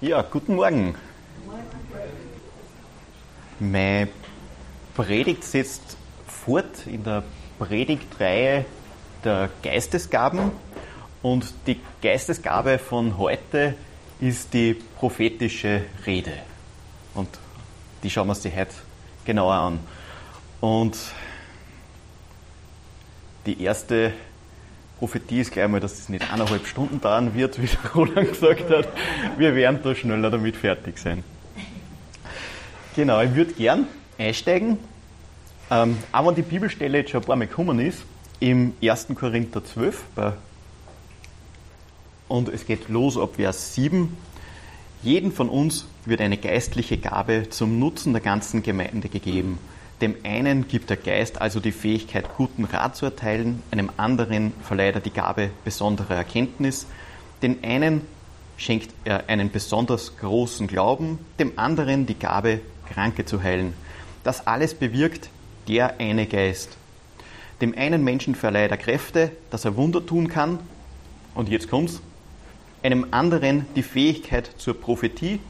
Ja, 0.00 0.22
guten 0.22 0.56
Morgen. 0.56 0.96
Meine 3.60 4.08
Predigt 4.96 5.44
setzt 5.44 5.96
fort 6.26 6.86
in 6.86 7.04
der 7.04 7.22
Predigtreihe 7.60 8.64
der 9.24 9.50
Geistesgaben 9.62 10.50
und 11.22 11.54
die 11.68 11.80
Geistesgabe 12.02 12.78
von 12.78 13.16
heute 13.18 13.76
ist 14.20 14.52
die 14.52 14.74
prophetische 14.74 15.82
Rede. 16.04 16.32
Und 17.14 17.28
die 18.02 18.10
schauen 18.10 18.26
wir 18.26 18.32
uns 18.32 18.40
die 18.40 18.54
heute 18.54 18.74
genauer 19.24 19.54
an. 19.54 19.80
Und 20.60 20.98
die 23.46 23.62
erste 23.62 24.12
Prophetie 24.98 25.40
ist 25.40 25.52
gleich 25.52 25.68
mal, 25.68 25.80
dass 25.80 25.98
es 25.98 26.08
nicht 26.08 26.30
eineinhalb 26.32 26.66
Stunden 26.66 27.00
dauern 27.00 27.34
wird, 27.34 27.60
wie 27.62 27.66
der 27.66 27.92
Roland 27.92 28.28
gesagt 28.28 28.70
hat. 28.70 28.88
Wir 29.36 29.54
werden 29.54 29.80
da 29.82 29.94
schneller 29.94 30.30
damit 30.30 30.56
fertig 30.56 30.98
sein. 30.98 31.24
Genau, 32.94 33.20
ich 33.22 33.34
würde 33.34 33.52
gern 33.52 33.86
einsteigen, 34.18 34.78
ähm, 35.70 35.98
auch 36.12 36.28
wenn 36.28 36.36
die 36.36 36.42
Bibelstelle 36.42 36.98
jetzt 36.98 37.10
schon 37.10 37.22
ein 37.22 37.26
paar 37.26 37.36
Mal 37.36 37.48
gekommen 37.48 37.80
ist, 37.80 38.04
im 38.38 38.74
1. 38.82 39.08
Korinther 39.14 39.64
12. 39.64 40.02
und 42.28 42.48
es 42.48 42.66
geht 42.66 42.88
los 42.88 43.18
ab 43.18 43.36
Vers 43.36 43.74
7. 43.74 44.16
Jeden 45.02 45.32
von 45.32 45.48
uns 45.48 45.86
wird 46.04 46.20
eine 46.20 46.36
geistliche 46.36 46.98
Gabe 46.98 47.48
zum 47.50 47.78
Nutzen 47.78 48.12
der 48.12 48.22
ganzen 48.22 48.62
Gemeinde 48.62 49.08
gegeben. 49.08 49.58
Dem 50.00 50.16
einen 50.24 50.66
gibt 50.66 50.90
der 50.90 50.96
Geist 50.96 51.40
also 51.40 51.60
die 51.60 51.72
Fähigkeit, 51.72 52.28
guten 52.36 52.64
Rat 52.64 52.96
zu 52.96 53.06
erteilen, 53.06 53.62
einem 53.70 53.90
anderen 53.96 54.52
verleiht 54.62 54.96
er 54.96 55.00
die 55.00 55.12
Gabe 55.12 55.50
besonderer 55.64 56.16
Erkenntnis, 56.16 56.86
den 57.42 57.62
einen 57.62 58.02
schenkt 58.56 58.90
er 59.04 59.28
einen 59.28 59.50
besonders 59.50 60.16
großen 60.16 60.66
Glauben, 60.66 61.18
dem 61.38 61.58
anderen 61.58 62.06
die 62.06 62.18
Gabe, 62.18 62.60
Kranke 62.92 63.24
zu 63.24 63.42
heilen. 63.42 63.74
Das 64.24 64.46
alles 64.46 64.74
bewirkt 64.74 65.30
der 65.68 65.98
eine 65.98 66.26
Geist. 66.26 66.76
Dem 67.60 67.76
einen 67.76 68.02
Menschen 68.02 68.34
verleiht 68.34 68.70
er 68.70 68.76
Kräfte, 68.76 69.30
dass 69.50 69.64
er 69.64 69.76
Wunder 69.76 70.04
tun 70.04 70.28
kann, 70.28 70.58
und 71.34 71.48
jetzt 71.48 71.68
kommt's, 71.68 72.00
einem 72.82 73.06
anderen 73.10 73.66
die 73.74 73.82
Fähigkeit 73.82 74.50
zur 74.58 74.78
Prophetie, 74.78 75.40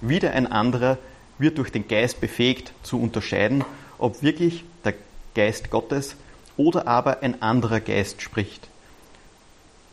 wieder 0.00 0.32
ein 0.32 0.46
anderer 0.46 0.98
wird 1.38 1.58
durch 1.58 1.70
den 1.70 1.88
Geist 1.88 2.20
befähigt 2.20 2.72
zu 2.82 3.00
unterscheiden, 3.00 3.64
ob 3.98 4.22
wirklich 4.22 4.64
der 4.84 4.94
Geist 5.34 5.70
Gottes 5.70 6.16
oder 6.56 6.86
aber 6.86 7.22
ein 7.22 7.42
anderer 7.42 7.80
Geist 7.80 8.22
spricht. 8.22 8.68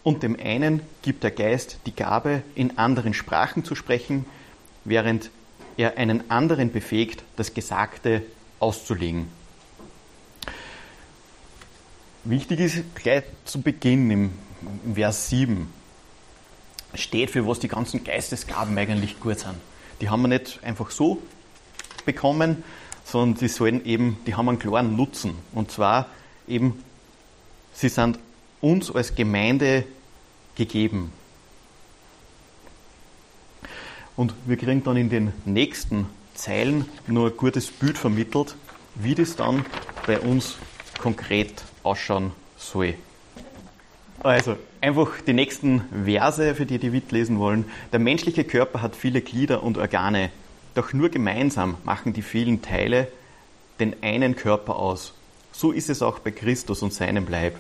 Und 0.04 0.24
dem 0.24 0.38
einen 0.40 0.82
gibt 1.02 1.24
der 1.24 1.32
Geist 1.32 1.80
die 1.86 1.96
Gabe, 1.96 2.44
in 2.54 2.78
anderen 2.78 3.14
Sprachen 3.14 3.64
zu 3.64 3.76
sprechen, 3.76 4.26
während 4.84 5.32
er 5.78 5.98
einen 5.98 6.30
anderen 6.30 6.72
befähigt, 6.72 7.24
das 7.36 7.54
Gesagte 7.54 8.22
auszulegen. 8.60 9.28
Wichtig 12.24 12.60
ist 12.60 12.96
gleich 12.96 13.24
zu 13.46 13.62
Beginn 13.62 14.10
im, 14.10 14.32
Vers 14.96 15.30
7 15.30 15.72
steht, 16.96 17.30
für 17.30 17.48
was 17.48 17.60
die 17.60 17.68
ganzen 17.68 18.04
Geistesgaben 18.04 18.76
eigentlich 18.78 19.20
gut 19.20 19.40
sind. 19.40 19.56
Die 20.02 20.10
haben 20.10 20.22
wir 20.24 20.28
nicht 20.28 20.60
einfach 20.64 20.92
so 20.92 21.22
bekommen, 22.06 22.64
sondern 23.04 23.40
die 23.40 23.48
sollen 23.48 23.86
eben, 23.86 24.18
die 24.26 24.36
haben 24.36 24.50
einen 24.50 24.60
klaren 24.60 24.96
Nutzen. 24.96 25.36
Und 25.54 25.72
zwar 25.72 26.08
eben, 26.48 26.84
sie 27.74 27.90
sind 27.90 28.20
uns 28.62 28.94
als 28.94 29.16
Gemeinde 29.16 29.86
gegeben. 30.56 31.12
Und 34.16 34.34
wir 34.46 34.58
kriegen 34.58 34.84
dann 34.84 34.98
in 34.98 35.10
den 35.10 35.34
nächsten 35.46 36.08
Zeilen 36.34 36.86
nur 37.08 37.28
ein 37.28 37.38
gutes 37.38 37.70
Bild 37.70 37.98
vermittelt, 37.98 38.56
wie 38.96 39.14
das 39.14 39.36
dann 39.36 39.66
bei 40.08 40.20
uns 40.20 40.56
konkret 41.00 41.64
ausschauen 41.84 42.32
soll. 42.58 42.96
Also, 44.24 44.56
einfach 44.82 45.22
die 45.28 45.34
nächsten 45.34 45.84
Verse, 46.06 46.56
für 46.56 46.66
die, 46.66 46.80
die 46.80 46.90
mitlesen 46.90 47.38
wollen. 47.38 47.66
Der 47.92 48.00
menschliche 48.00 48.44
Körper 48.44 48.82
hat 48.82 48.96
viele 48.96 49.22
Glieder 49.22 49.62
und 49.62 49.78
Organe. 49.78 50.32
Doch 50.76 50.92
nur 50.92 51.10
gemeinsam 51.10 51.78
machen 51.86 52.14
die 52.14 52.22
vielen 52.22 52.62
Teile 52.62 53.08
den 53.80 54.04
einen 54.04 54.36
Körper 54.36 54.76
aus. 54.76 55.14
So 55.52 55.72
ist 55.72 55.90
es 55.90 56.02
auch 56.02 56.20
bei 56.20 56.32
Christus 56.32 56.82
und 56.82 56.94
seinem 56.94 57.28
Leib. 57.28 57.56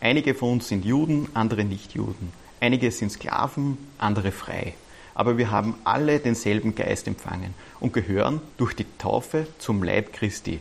Einige 0.00 0.34
von 0.34 0.52
uns 0.52 0.68
sind 0.68 0.84
Juden, 0.84 1.28
andere 1.34 1.64
nicht 1.64 1.92
Juden. 1.92 2.32
Einige 2.60 2.90
sind 2.90 3.12
Sklaven, 3.12 3.76
andere 3.98 4.32
frei. 4.32 4.74
Aber 5.14 5.36
wir 5.36 5.50
haben 5.50 5.74
alle 5.84 6.18
denselben 6.18 6.74
Geist 6.74 7.06
empfangen 7.06 7.54
und 7.80 7.92
gehören 7.92 8.40
durch 8.56 8.74
die 8.74 8.86
Taufe 8.98 9.46
zum 9.58 9.82
Leib 9.82 10.14
Christi. 10.14 10.58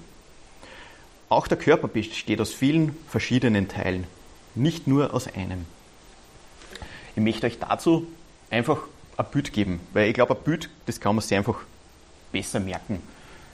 Auch 1.30 1.48
der 1.48 1.58
Körper 1.58 1.88
besteht 1.88 2.42
aus 2.42 2.54
vielen 2.54 2.96
verschiedenen 3.08 3.70
Teilen, 3.70 4.04
nicht 4.56 4.88
nur 4.88 5.14
aus 5.14 5.28
einem. 5.34 5.66
Ich 7.16 7.24
möchte 7.24 7.48
euch 7.48 7.60
dazu 7.60 8.08
einfach 8.50 8.80
ein 9.16 9.26
Bild 9.32 9.54
geben, 9.54 9.80
weil 9.94 10.10
ich 10.10 10.14
glaube, 10.14 10.36
ein 10.36 10.44
Bild, 10.44 10.70
das 10.86 11.00
kann 11.00 11.16
man 11.16 11.24
sich 11.24 11.38
einfach 11.38 11.62
besser 12.34 12.60
merken. 12.60 13.02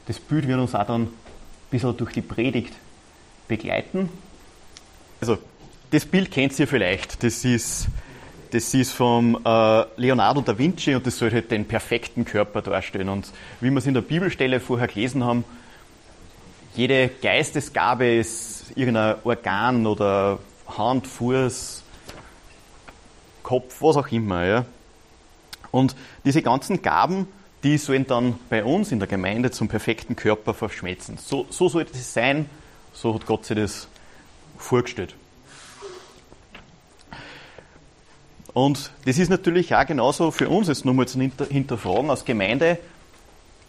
Das 0.08 0.20
Bild 0.20 0.48
wird 0.48 0.60
uns 0.60 0.74
auch 0.74 0.88
dann 0.88 1.04
ein 1.04 1.10
bisschen 1.70 1.96
durch 1.96 2.14
die 2.14 2.24
Predigt 2.24 2.74
begleiten. 3.48 4.10
Also, 5.22 5.38
das 5.92 6.06
Bild 6.06 6.32
kennt 6.32 6.58
ihr 6.58 6.68
vielleicht. 6.68 7.22
Das 7.24 7.46
ist, 7.46 7.88
das 8.52 8.74
ist 8.74 8.92
vom 8.92 9.40
äh, 9.46 9.84
Leonardo 9.98 10.42
da 10.42 10.58
Vinci 10.58 10.96
und 10.96 11.06
das 11.06 11.18
soll 11.18 11.32
halt 11.32 11.52
den 11.52 11.66
perfekten 11.66 12.26
Körper 12.26 12.64
darstellen. 12.64 13.10
Und 13.10 13.32
wie 13.62 13.70
wir 13.70 13.78
es 13.78 13.86
in 13.86 13.94
der 13.94 14.02
Bibelstelle 14.02 14.60
vorher 14.60 14.88
gelesen 14.88 15.24
haben, 15.24 15.44
jede 16.76 17.10
Geistesgabe 17.10 18.08
ist 18.16 18.72
irgendein 18.76 19.16
Organ 19.24 19.86
oder 19.86 20.40
Hand, 20.78 21.06
Fuß, 21.08 21.84
Kopf, 23.44 23.82
was 23.82 23.98
auch 23.98 24.08
immer. 24.12 24.46
Ja. 24.46 24.66
Und 25.72 25.96
diese 26.24 26.42
ganzen 26.42 26.82
Gaben 26.82 27.28
die 27.64 27.78
sollen 27.78 28.08
dann 28.08 28.40
bei 28.50 28.64
uns 28.64 28.92
in 28.92 29.00
der 29.00 29.08
Gemeinde 29.08 29.52
zum 29.52 29.68
perfekten 29.68 30.16
Körper 30.16 30.54
verschmelzen. 30.54 31.18
So, 31.18 31.46
so 31.50 31.68
sollte 31.68 31.94
es 31.94 32.14
sein, 32.14 32.50
so 32.94 33.14
hat 33.14 33.26
Gott 33.26 33.46
sich 33.46 33.58
das 33.58 33.88
vorgestellt. 34.58 35.16
Und 38.54 38.92
das 39.06 39.18
ist 39.18 39.30
natürlich 39.30 39.76
auch 39.76 39.86
genauso 39.86 40.32
für 40.32 40.50
uns 40.50 40.68
jetzt 40.68 40.86
nochmal 40.86 41.08
zu 41.08 41.20
hinterfragen 41.20 42.10
als 42.10 42.26
Gemeinde. 42.26 42.80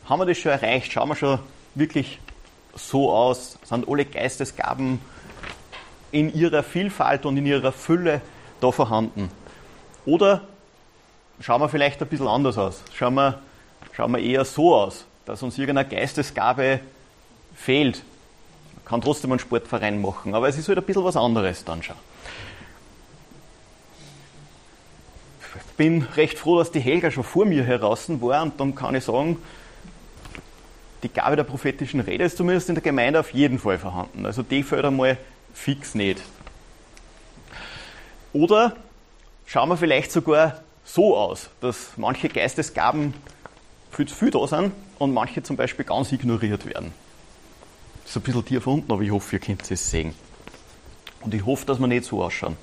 Haben 0.07 0.21
wir 0.21 0.27
das 0.27 0.39
schon 0.39 0.53
erreicht? 0.53 0.91
Schauen 0.93 1.09
wir 1.09 1.17
schon 1.17 1.39
wirklich 1.75 2.19
so 2.75 3.13
aus? 3.13 3.59
Sind 3.65 3.89
alle 3.89 4.05
Geistesgaben 4.05 5.01
in 6.13 6.33
ihrer 6.35 6.63
Vielfalt 6.63 7.27
und 7.27 7.37
in 7.37 7.47
ihrer 7.47 7.73
Fülle 7.73 8.21
da 8.61 8.73
vorhanden? 8.73 9.31
Oder 10.07 10.43
schauen 11.41 11.61
wir 11.61 11.69
vielleicht 11.69 12.01
ein 12.01 12.09
bisschen 12.09 12.29
anders 12.29 12.57
aus? 12.57 12.83
Schauen 12.95 13.15
wir 13.15 13.41
schauen 13.93 14.13
wir 14.13 14.21
eher 14.21 14.45
so 14.45 14.75
aus, 14.75 15.05
dass 15.25 15.43
uns 15.43 15.59
irgendeine 15.59 15.89
Geistesgabe 15.89 16.81
fehlt. 17.55 18.03
Man 18.77 18.85
kann 18.85 19.01
trotzdem 19.01 19.33
einen 19.33 19.41
Sportverein 19.41 20.01
machen, 20.01 20.35
aber 20.35 20.49
es 20.49 20.59
ist 20.59 20.69
halt 20.69 20.79
ein 20.79 20.85
bisschen 20.85 21.05
was 21.05 21.17
anderes 21.17 21.65
dann 21.65 21.83
schon. 21.83 21.97
Ich 25.57 25.77
bin 25.77 26.03
recht 26.17 26.39
froh, 26.39 26.59
dass 26.59 26.71
die 26.71 26.81
Helga 26.81 27.11
schon 27.11 27.25
vor 27.25 27.47
mir 27.47 27.65
heraus 27.65 28.07
war 28.09 28.43
und 28.43 28.61
dann 28.61 28.75
kann 28.75 28.95
ich 28.95 29.05
sagen, 29.05 29.39
die 31.03 31.09
Gabe 31.09 31.37
der 31.37 31.45
prophetischen 31.45 32.01
Rede 32.01 32.25
ist 32.25 32.37
zumindest 32.37 32.69
in 32.69 32.75
der 32.75 32.83
Gemeinde 32.83 33.21
auf 33.21 33.33
jeden 33.33 33.59
Fall 33.59 33.79
vorhanden. 33.79 34.27
Also 34.27 34.43
die 34.43 34.63
fällt 34.63 34.85
einmal 34.85 35.17
fix 35.55 35.95
nicht. 35.95 36.21
Oder 38.33 38.77
schauen 39.47 39.69
wir 39.71 39.77
vielleicht 39.77 40.13
sogar 40.13 40.61
so 40.85 41.17
aus, 41.17 41.51
dass 41.61 41.93
manche 41.97 42.29
Geistesgaben 42.29 43.15
viel 43.91 44.07
zu 44.07 44.15
viel 44.15 44.31
da 44.31 44.47
sind 44.47 44.73
und 44.99 45.13
manche 45.13 45.43
zum 45.43 45.57
Beispiel 45.57 45.85
ganz 45.85 46.13
ignoriert 46.13 46.67
werden. 46.67 46.93
Das 48.03 48.13
ist 48.13 48.17
ein 48.17 48.23
bisschen 48.23 48.45
tief 48.45 48.67
unten, 48.67 48.91
aber 48.91 49.03
ich 49.03 49.11
hoffe, 49.11 49.37
ihr 49.37 49.41
könnt 49.41 49.71
es 49.71 49.91
sehen. 49.91 50.15
Und 51.21 51.35
ich 51.35 51.45
hoffe, 51.45 51.67
dass 51.67 51.79
wir 51.79 51.87
nicht 51.87 52.05
so 52.05 52.23
ausschauen. 52.23 52.57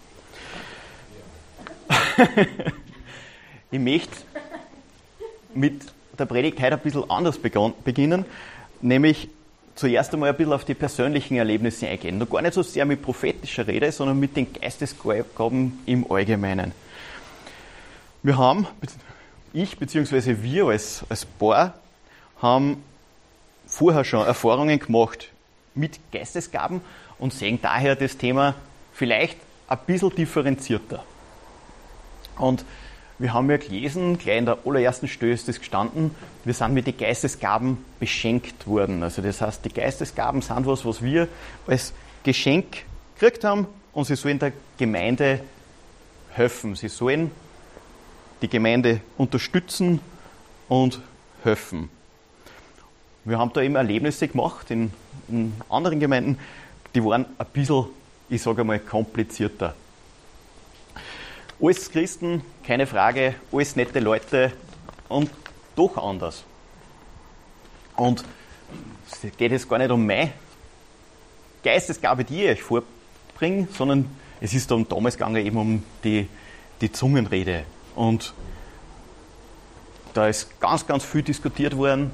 ich 3.72 3.80
möchte 3.80 4.18
mit 5.54 5.82
der 6.18 6.26
Predigt 6.26 6.60
heute 6.60 6.74
ein 6.74 6.80
bisschen 6.80 7.10
anders 7.10 7.38
beginnen, 7.38 8.26
nämlich 8.82 9.30
zuerst 9.76 10.14
einmal 10.14 10.30
ein 10.30 10.36
bisschen 10.36 10.54
auf 10.54 10.66
die 10.66 10.74
persönlichen 10.74 11.38
Erlebnisse 11.38 11.88
eingehen. 11.88 12.18
Noch 12.18 12.30
gar 12.30 12.42
nicht 12.42 12.54
so 12.54 12.64
sehr 12.64 12.86
mit 12.86 13.02
prophetischer 13.02 13.68
Rede, 13.68 13.92
sondern 13.92 14.20
mit 14.20 14.36
den 14.36 14.52
Geistesgaben 14.52 15.80
im 15.86 16.12
Allgemeinen. 16.12 16.72
Wir 18.24 18.38
haben, 18.38 18.68
ich 19.54 19.78
bzw. 19.78 20.38
wir 20.42 20.68
als, 20.68 21.06
als 21.10 21.26
Paar 21.26 21.74
haben 22.42 22.84
vorher 23.66 24.04
schon 24.04 24.26
Erfahrungen 24.26 24.80
gemacht 24.80 25.30
mit 25.76 26.00
Geistesgaben 26.12 26.82
und 27.20 27.34
sehen 27.34 27.60
daher 27.62 27.96
das 27.96 28.18
Thema 28.18 28.56
vielleicht 28.94 29.38
ein 29.68 29.80
bisschen 29.86 30.16
differenzierter. 30.16 31.04
Und 32.38 32.66
wir 33.20 33.34
haben 33.34 33.50
ja 33.50 33.58
gelesen, 33.58 34.18
gleich 34.18 34.38
in 34.38 34.46
der 34.46 34.60
allerersten 34.66 35.08
Stelle 35.08 35.34
ist 35.34 35.48
das 35.48 35.60
gestanden, 35.60 36.14
wir 36.46 36.54
sind 36.54 36.74
mit 36.74 36.86
den 36.86 36.98
Geistesgaben 36.98 37.84
beschenkt 38.00 38.68
worden. 38.68 39.02
Also 39.02 39.22
das 39.22 39.42
heißt, 39.42 39.66
die 39.66 39.74
Geistesgaben 39.74 40.42
sind 40.42 40.68
was, 40.68 40.86
was 40.86 41.02
wir 41.02 41.28
als 41.66 41.94
Geschenk 42.24 42.86
gekriegt 43.20 43.44
haben 43.44 43.68
und 43.94 44.06
sie 44.06 44.16
sollen 44.16 44.38
der 44.38 44.54
Gemeinde 44.78 45.42
helfen. 46.34 46.76
Sie 46.76 46.90
sollen 46.90 47.32
die 48.42 48.48
Gemeinde 48.48 49.02
unterstützen 49.18 50.00
und 50.70 51.02
helfen. 51.44 51.90
Wir 53.26 53.38
haben 53.38 53.52
da 53.54 53.62
eben 53.62 53.76
Erlebnisse 53.76 54.28
gemacht 54.28 54.72
in, 54.72 54.92
in 55.28 55.54
anderen 55.70 56.00
Gemeinden, 56.00 56.38
die 56.96 57.04
waren 57.04 57.26
ein 57.38 57.46
bisschen, 57.52 57.86
ich 58.30 58.42
sage 58.42 58.62
einmal, 58.62 58.80
komplizierter. 58.80 59.76
Alles 61.62 61.90
Christen, 61.92 62.42
keine 62.64 62.88
Frage, 62.88 63.36
alles 63.52 63.76
nette 63.76 64.00
Leute 64.00 64.54
und 65.10 65.30
doch 65.76 65.98
anders. 65.98 66.44
Und 67.96 68.24
es 69.12 69.36
geht 69.38 69.52
jetzt 69.52 69.68
gar 69.68 69.80
nicht 69.80 69.92
um 69.92 70.06
meine 70.06 70.32
Geistesgabe, 71.64 72.24
die 72.24 72.44
ich 72.44 72.52
euch 72.52 72.62
vorbringe, 72.62 73.68
sondern 73.74 74.06
es 74.40 74.54
ist 74.54 74.70
dann 74.70 74.88
damals 74.88 75.18
gegangen 75.18 75.46
eben 75.46 75.58
um 75.58 75.84
die, 76.04 76.28
die 76.80 76.92
Zungenrede. 76.92 77.66
Und 77.98 78.34
da 80.14 80.28
ist 80.28 80.60
ganz, 80.60 80.86
ganz 80.86 81.04
viel 81.04 81.24
diskutiert 81.24 81.76
worden. 81.76 82.12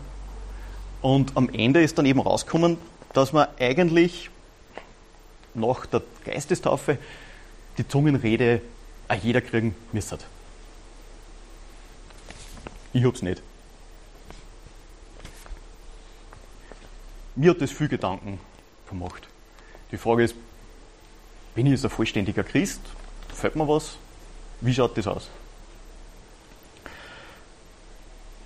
Und 1.01 1.35
am 1.35 1.49
Ende 1.49 1.83
ist 1.83 1.97
dann 1.97 2.05
eben 2.05 2.21
rausgekommen, 2.21 2.77
dass 3.11 3.33
man 3.33 3.49
eigentlich 3.59 4.29
nach 5.53 5.85
der 5.85 6.01
Geistestaufe 6.23 6.97
die 7.77 7.85
Zungenrede 7.85 8.61
auch 9.09 9.15
jeder 9.15 9.41
kriegen 9.41 9.75
müsste. 9.91 10.19
Ich 12.93 13.03
hab's 13.03 13.21
nicht. 13.21 13.41
Mir 17.35 17.49
hat 17.49 17.61
das 17.61 17.71
viel 17.71 17.89
Gedanken 17.89 18.39
gemacht. 18.89 19.27
Die 19.91 19.97
Frage 19.97 20.23
ist, 20.23 20.35
bin 21.55 21.65
ich 21.65 21.73
jetzt 21.73 21.83
ein 21.83 21.89
vollständiger 21.89 22.43
Christ? 22.43 22.79
Fällt 23.33 23.57
mir 23.57 23.67
was? 23.67 23.97
Wie 24.61 24.73
schaut 24.73 24.97
das 24.97 25.07
aus? 25.07 25.29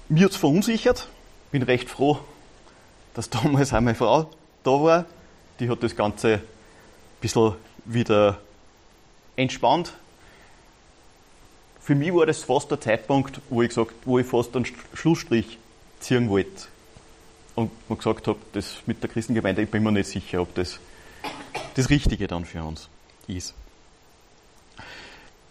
Mir 0.10 0.26
hat 0.26 0.32
es 0.32 0.38
verunsichert. 0.38 1.08
Bin 1.52 1.64
recht 1.64 1.90
froh, 1.90 2.20
dass 3.14 3.30
damals 3.30 3.74
auch 3.74 3.82
meine 3.82 3.96
Frau 3.96 4.30
da 4.64 4.72
war. 4.72 5.06
Die 5.60 5.70
hat 5.70 5.84
das 5.84 5.96
Ganze 5.96 6.36
ein 6.36 6.42
bisschen 7.20 7.54
wieder 7.86 8.40
entspannt. 9.36 9.94
Für 11.82 11.96
mich 11.96 12.14
war 12.14 12.26
das 12.26 12.44
fast 12.44 12.70
der 12.72 12.80
Zeitpunkt, 12.80 13.42
wo 13.50 13.62
ich, 13.62 13.70
gesagt, 13.70 13.94
wo 14.06 14.20
ich 14.20 14.26
fast 14.26 14.56
einen 14.56 14.66
Schlussstrich 14.94 15.58
ziehen 16.00 16.30
wollte. 16.30 16.68
Und 17.56 17.72
man 17.90 17.98
gesagt 17.98 18.28
habe, 18.28 18.40
das 18.54 18.82
mit 18.86 19.02
der 19.02 19.10
Christengemeinde, 19.10 19.64
ich 19.64 19.70
bin 19.70 19.84
mir 19.84 19.92
nicht 19.92 20.10
sicher, 20.10 20.42
ob 20.42 20.54
das 20.56 20.80
das 21.76 21.90
Richtige 21.90 22.28
dann 22.28 22.46
für 22.46 22.64
uns 22.64 22.88
ist. 23.28 23.54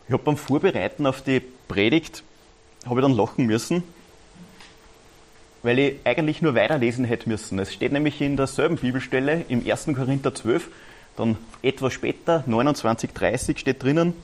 Ich 0.07 0.13
habe 0.13 0.23
beim 0.23 0.37
Vorbereiten 0.37 1.07
auf 1.07 1.23
die 1.23 1.41
Predigt, 1.41 2.23
habe 2.85 3.01
ich 3.01 3.07
dann 3.07 3.17
lachen 3.17 3.47
müssen, 3.47 3.83
weil 5.67 5.81
ich 5.81 5.95
eigentlich 6.05 6.43
nur 6.43 6.55
weiterlesen 6.55 7.05
hätte 7.05 7.29
müssen. 7.29 7.59
Es 7.59 7.73
steht 7.73 7.91
nämlich 7.91 8.21
in 8.21 8.37
derselben 8.37 8.77
Bibelstelle 8.77 9.45
im 9.49 9.69
1. 9.69 9.87
Korinther 9.97 10.33
12, 10.33 10.69
dann 11.17 11.37
etwas 11.61 11.93
später, 11.93 12.45
29,30 12.47 13.59
steht 13.59 13.83
drinnen, 13.83 14.15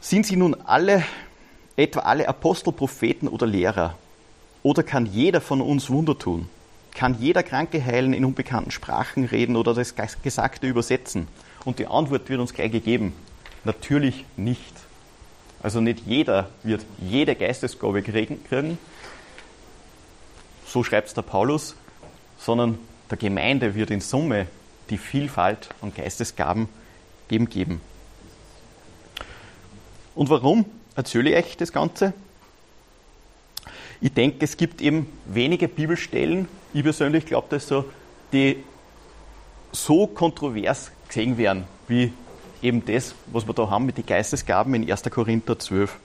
sind 0.00 0.24
sie 0.24 0.36
nun 0.36 0.54
alle, 0.54 1.02
etwa 1.76 2.00
alle 2.00 2.28
Apostel, 2.28 2.72
Propheten 2.72 3.26
oder 3.26 3.44
Lehrer? 3.48 3.98
Oder 4.62 4.84
kann 4.84 5.04
jeder 5.04 5.40
von 5.40 5.60
uns 5.60 5.90
Wunder 5.90 6.16
tun? 6.16 6.48
Kann 6.94 7.16
jeder 7.18 7.42
Kranke 7.42 7.84
heilen, 7.84 8.12
in 8.12 8.24
unbekannten 8.24 8.70
Sprachen 8.70 9.24
reden 9.24 9.56
oder 9.56 9.74
das 9.74 9.96
Gesagte 10.22 10.68
übersetzen? 10.68 11.26
Und 11.64 11.80
die 11.80 11.88
Antwort 11.88 12.28
wird 12.28 12.38
uns 12.38 12.54
gleich 12.54 12.70
gegeben. 12.70 13.14
Natürlich 13.64 14.24
nicht. 14.36 14.74
Also 15.60 15.80
nicht 15.80 16.06
jeder 16.06 16.50
wird 16.62 16.84
jede 17.00 17.34
Geistesgabe 17.34 18.02
kriegen, 18.02 18.38
so 20.68 20.84
schreibt 20.84 21.08
es 21.08 21.14
der 21.14 21.22
Paulus, 21.22 21.74
sondern 22.38 22.78
der 23.10 23.18
Gemeinde 23.18 23.74
wird 23.74 23.90
in 23.90 24.00
Summe 24.00 24.46
die 24.90 24.98
Vielfalt 24.98 25.70
an 25.80 25.92
Geistesgaben 25.94 26.68
eben 27.30 27.48
geben. 27.48 27.80
Und 30.14 30.30
warum 30.30 30.64
erzähle 30.94 31.30
ich 31.30 31.36
euch 31.36 31.56
das 31.56 31.72
Ganze? 31.72 32.12
Ich 34.00 34.12
denke, 34.12 34.44
es 34.44 34.56
gibt 34.56 34.80
eben 34.80 35.06
wenige 35.26 35.68
Bibelstellen, 35.68 36.48
ich 36.72 36.82
persönlich 36.82 37.26
glaube 37.26 37.48
das 37.50 37.66
so, 37.66 37.84
die 38.32 38.62
so 39.72 40.06
kontrovers 40.06 40.92
gesehen 41.08 41.38
werden, 41.38 41.64
wie 41.88 42.12
eben 42.62 42.84
das, 42.84 43.14
was 43.26 43.46
wir 43.46 43.54
da 43.54 43.70
haben 43.70 43.86
mit 43.86 43.96
den 43.96 44.06
Geistesgaben 44.06 44.74
in 44.74 44.90
1. 44.90 45.02
Korinther 45.04 45.58
12. 45.58 45.96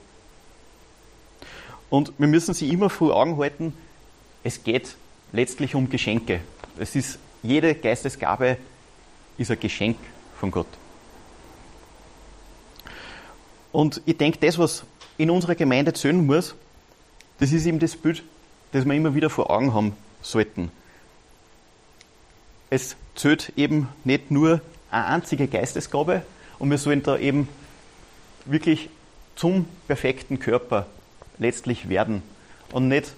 Und 1.90 2.12
wir 2.18 2.26
müssen 2.26 2.54
sie 2.54 2.68
immer 2.70 2.90
vor 2.90 3.14
Augen 3.14 3.36
halten, 3.38 3.74
es 4.44 4.62
geht 4.62 4.94
letztlich 5.32 5.74
um 5.74 5.90
Geschenke. 5.90 6.40
Es 6.78 6.94
ist, 6.94 7.18
jede 7.42 7.74
Geistesgabe 7.74 8.58
ist 9.38 9.50
ein 9.50 9.58
Geschenk 9.58 9.96
von 10.38 10.50
Gott. 10.50 10.68
Und 13.72 14.00
ich 14.06 14.16
denke, 14.16 14.38
das, 14.38 14.58
was 14.58 14.84
in 15.18 15.30
unserer 15.30 15.56
Gemeinde 15.56 15.92
zählen 15.94 16.24
muss, 16.24 16.54
das 17.40 17.50
ist 17.50 17.66
eben 17.66 17.80
das 17.80 17.96
Bild, 17.96 18.22
das 18.70 18.84
wir 18.84 18.94
immer 18.94 19.14
wieder 19.14 19.30
vor 19.30 19.50
Augen 19.50 19.74
haben 19.74 19.96
sollten. 20.22 20.70
Es 22.70 22.96
zählt 23.14 23.52
eben 23.56 23.88
nicht 24.04 24.30
nur 24.30 24.60
eine 24.90 25.06
einzige 25.06 25.48
Geistesgabe 25.48 26.22
und 26.58 26.70
wir 26.70 26.78
sollen 26.78 27.02
da 27.02 27.16
eben 27.16 27.48
wirklich 28.44 28.90
zum 29.36 29.66
perfekten 29.88 30.38
Körper 30.38 30.86
letztlich 31.38 31.88
werden 31.88 32.22
und 32.70 32.88
nicht 32.88 33.14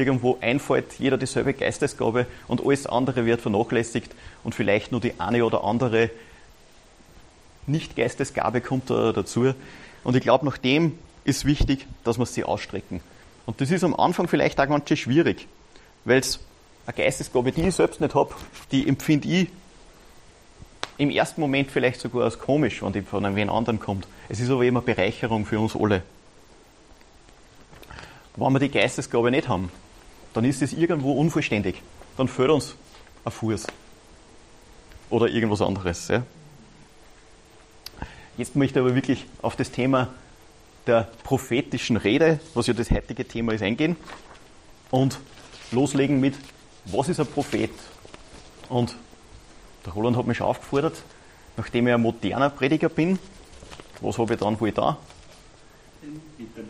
irgendwo 0.00 0.38
einfällt, 0.40 0.94
jeder 0.98 1.18
dieselbe 1.18 1.54
Geistesgabe 1.54 2.26
und 2.48 2.64
alles 2.64 2.86
andere 2.86 3.26
wird 3.26 3.40
vernachlässigt 3.40 4.12
und 4.44 4.54
vielleicht 4.54 4.92
nur 4.92 5.00
die 5.00 5.18
eine 5.18 5.44
oder 5.44 5.64
andere 5.64 6.10
Nicht-Geistesgabe 7.66 8.60
kommt 8.60 8.90
da 8.90 9.12
dazu. 9.12 9.54
Und 10.02 10.16
ich 10.16 10.22
glaube, 10.22 10.46
nach 10.46 10.58
dem 10.58 10.98
ist 11.24 11.44
wichtig, 11.44 11.86
dass 12.04 12.18
wir 12.18 12.26
sie 12.26 12.44
ausstrecken. 12.44 13.00
Und 13.46 13.60
das 13.60 13.70
ist 13.70 13.84
am 13.84 13.94
Anfang 13.94 14.28
vielleicht 14.28 14.60
auch 14.60 14.68
ganz 14.68 14.88
schön 14.88 14.96
schwierig, 14.96 15.46
weil 16.04 16.18
es 16.18 16.40
eine 16.86 16.96
Geistesgabe, 16.96 17.52
die 17.52 17.62
ich 17.62 17.74
selbst 17.74 18.00
nicht 18.00 18.14
habe, 18.14 18.34
die 18.72 18.88
empfinde 18.88 19.28
ich 19.28 19.48
im 20.98 21.10
ersten 21.10 21.40
Moment 21.40 21.70
vielleicht 21.70 22.00
sogar 22.00 22.24
als 22.24 22.38
komisch, 22.38 22.82
wenn 22.82 22.92
die 22.92 23.00
von 23.00 23.24
einem 23.24 23.48
anderen 23.48 23.80
kommt. 23.80 24.06
Es 24.28 24.38
ist 24.38 24.50
aber 24.50 24.64
immer 24.64 24.82
Bereicherung 24.82 25.46
für 25.46 25.58
uns 25.58 25.74
alle. 25.74 26.02
Wenn 28.36 28.52
wir 28.52 28.60
die 28.60 28.70
Geistesgabe 28.70 29.30
nicht 29.30 29.48
haben, 29.48 29.70
dann 30.34 30.44
ist 30.44 30.62
es 30.62 30.72
irgendwo 30.72 31.12
unvollständig. 31.12 31.82
Dann 32.16 32.28
fehlt 32.28 32.50
uns 32.50 32.74
ein 33.24 33.32
Fuß. 33.32 33.66
Oder 35.10 35.28
irgendwas 35.28 35.60
anderes. 35.60 36.08
Ja. 36.08 36.22
Jetzt 38.36 38.56
möchte 38.56 38.78
ich 38.78 38.84
aber 38.84 38.94
wirklich 38.94 39.26
auf 39.42 39.56
das 39.56 39.70
Thema 39.70 40.08
der 40.86 41.08
prophetischen 41.24 41.96
Rede, 41.96 42.40
was 42.54 42.66
ja 42.66 42.74
das 42.74 42.90
heutige 42.90 43.26
Thema 43.26 43.52
ist, 43.52 43.62
eingehen 43.62 43.96
und 44.90 45.18
loslegen 45.72 46.20
mit, 46.20 46.34
was 46.86 47.08
ist 47.08 47.20
ein 47.20 47.26
Prophet? 47.26 47.70
Und 48.68 48.96
der 49.84 49.92
Roland 49.92 50.16
hat 50.16 50.26
mich 50.26 50.38
schon 50.38 50.46
aufgefordert, 50.46 51.02
nachdem 51.56 51.88
ich 51.88 51.94
ein 51.94 52.00
moderner 52.00 52.50
Prediger 52.50 52.88
bin, 52.88 53.18
was 54.00 54.18
habe 54.18 54.34
ich 54.34 54.40
dann 54.40 54.58
wohl 54.60 54.72
da? 54.72 54.96
Internet 56.38 56.69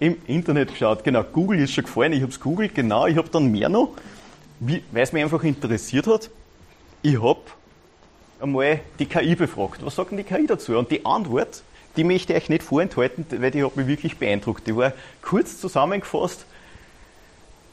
im 0.00 0.16
Internet 0.26 0.70
geschaut. 0.70 1.04
Genau, 1.04 1.22
Google 1.22 1.60
ist 1.60 1.72
schon 1.72 1.84
gefallen. 1.84 2.12
Ich 2.12 2.22
habe 2.22 2.32
es 2.32 2.40
googelt, 2.40 2.74
genau. 2.74 3.06
Ich 3.06 3.16
habe 3.16 3.28
dann 3.28 3.52
mehr 3.52 3.68
noch, 3.68 3.90
weil 4.58 4.82
es 4.94 5.12
mich 5.12 5.22
einfach 5.22 5.44
interessiert 5.44 6.06
hat. 6.06 6.30
Ich 7.02 7.22
habe 7.22 7.40
einmal 8.40 8.80
die 8.98 9.06
KI 9.06 9.36
befragt. 9.36 9.84
Was 9.84 9.94
sagt 9.94 10.10
denn 10.10 10.18
die 10.18 10.24
KI 10.24 10.46
dazu? 10.46 10.76
Und 10.76 10.90
die 10.90 11.04
Antwort, 11.04 11.62
die 11.96 12.04
möchte 12.04 12.32
ich 12.32 12.42
euch 12.42 12.48
nicht 12.48 12.62
vorenthalten, 12.62 13.26
weil 13.40 13.50
die 13.50 13.62
hat 13.62 13.76
mich 13.76 13.86
wirklich 13.86 14.16
beeindruckt. 14.16 14.66
Die 14.66 14.74
war 14.74 14.92
kurz 15.22 15.60
zusammengefasst, 15.60 16.46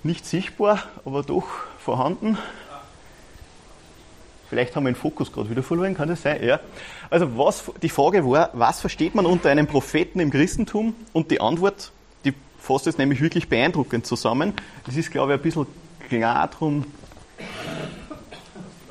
nicht 0.03 0.25
sichtbar, 0.25 0.84
aber 1.05 1.24
doch 1.24 1.48
vorhanden. 1.79 2.38
Vielleicht 4.50 4.75
haben 4.75 4.86
wir 4.86 4.91
den 4.91 4.96
Fokus 4.96 5.31
gerade 5.31 5.50
wieder 5.50 5.63
verloren, 5.63 5.96
kann 5.96 6.07
das 6.07 6.22
sein? 6.22 6.41
Ja. 6.43 6.60
Also 7.10 7.38
was, 7.38 7.65
die 7.81 7.89
Frage 7.89 8.25
war, 8.25 8.50
was 8.53 8.79
versteht 8.79 9.15
man 9.15 9.25
unter 9.25 9.50
einem 9.50 9.67
Propheten 9.67 10.19
im 10.19 10.29
Christentum? 10.29 10.93
Und 11.12 11.31
die 11.31 11.41
Antwort 11.41 11.91
fasst 12.68 12.86
es 12.86 12.98
nämlich 12.98 13.22
wirklich 13.22 13.48
beeindruckend 13.48 14.06
zusammen. 14.06 14.54
Das 14.86 14.98
ist, 14.98 15.10
glaube 15.10 15.34
ich, 15.34 15.40
ein 15.40 15.44
bisschen 15.44 15.66
klar, 16.10 16.48
darum 16.48 16.86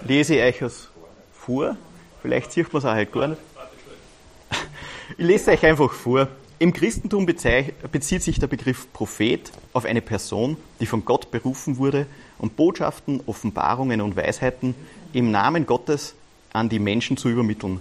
lese 0.06 0.36
ich 0.36 0.42
euch 0.42 0.58
das 0.60 0.88
vor. 1.34 1.76
Vielleicht 2.22 2.52
sieht 2.52 2.72
man 2.72 2.80
es 2.80 2.86
auch 2.86 2.92
halt 2.92 3.12
gar 3.12 3.28
nicht. 3.28 3.40
Ich 5.18 5.24
lese 5.26 5.50
euch 5.50 5.64
einfach 5.64 5.92
vor. 5.92 6.28
Im 6.58 6.72
Christentum 6.72 7.26
bezieht 7.26 8.22
sich 8.22 8.40
der 8.40 8.46
Begriff 8.46 8.90
Prophet 8.94 9.52
auf 9.74 9.84
eine 9.84 10.00
Person, 10.00 10.56
die 10.80 10.86
von 10.86 11.04
Gott 11.04 11.30
berufen 11.30 11.76
wurde, 11.76 12.06
um 12.38 12.48
Botschaften, 12.48 13.20
Offenbarungen 13.26 14.00
und 14.00 14.16
Weisheiten 14.16 14.74
im 15.12 15.30
Namen 15.30 15.66
Gottes 15.66 16.14
an 16.54 16.70
die 16.70 16.78
Menschen 16.78 17.18
zu 17.18 17.28
übermitteln. 17.28 17.80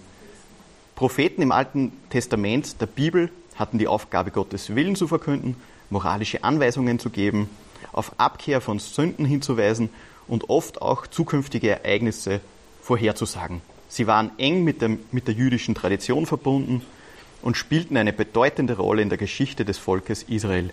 Propheten 0.96 1.42
im 1.42 1.54
Alten 1.54 1.94
Testament 2.10 2.82
der 2.82 2.88
Bibel 2.88 3.30
hatten 3.56 3.78
die 3.78 3.88
Aufgabe, 3.88 4.32
Gottes 4.32 4.76
Willen 4.76 4.96
zu 4.96 5.08
verkünden, 5.08 5.56
moralische 5.90 6.44
Anweisungen 6.44 7.00
zu 7.00 7.10
geben, 7.10 7.50
auf 7.92 8.14
Abkehr 8.18 8.62
von 8.62 8.80
Sünden 8.80 9.26
hinzuweisen 9.26 9.90
und 10.28 10.50
oft 10.50 10.82
auch 10.82 11.08
zukünftige 11.08 11.70
Ereignisse 11.70 12.42
vorherzusagen. 12.82 13.62
Sie 13.88 14.08
waren 14.08 14.32
eng 14.38 14.64
mit 14.64 14.82
der, 14.82 14.98
mit 15.12 15.28
der 15.28 15.36
jüdischen 15.36 15.76
Tradition 15.76 16.26
verbunden 16.26 16.82
und 17.42 17.56
spielten 17.56 17.96
eine 17.96 18.12
bedeutende 18.12 18.76
Rolle 18.78 19.02
in 19.02 19.10
der 19.10 19.18
Geschichte 19.18 19.66
des 19.66 19.78
Volkes 19.78 20.24
Israel. 20.24 20.72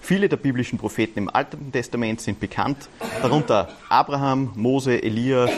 Viele 0.00 0.28
der 0.28 0.36
biblischen 0.36 0.78
Propheten 0.78 1.18
im 1.18 1.30
Alten 1.30 1.72
Testament 1.72 2.20
sind 2.20 2.40
bekannt, 2.40 2.88
darunter 3.22 3.70
Abraham, 3.88 4.52
Mose, 4.54 5.02
Elia, 5.02 5.48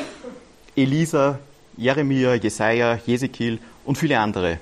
Elisa, 0.76 1.38
Jeremia, 1.76 2.34
Jesaja, 2.34 2.98
Jesekiel 3.06 3.58
und 3.84 3.98
viele 3.98 4.20
andere. 4.20 4.58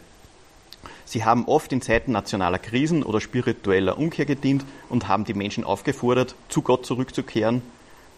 Sie 1.10 1.24
haben 1.24 1.46
oft 1.46 1.72
in 1.72 1.82
Zeiten 1.82 2.12
nationaler 2.12 2.60
Krisen 2.60 3.02
oder 3.02 3.20
spiritueller 3.20 3.98
Umkehr 3.98 4.26
gedient 4.26 4.64
und 4.88 5.08
haben 5.08 5.24
die 5.24 5.34
Menschen 5.34 5.64
aufgefordert, 5.64 6.36
zu 6.48 6.62
Gott 6.62 6.86
zurückzukehren 6.86 7.62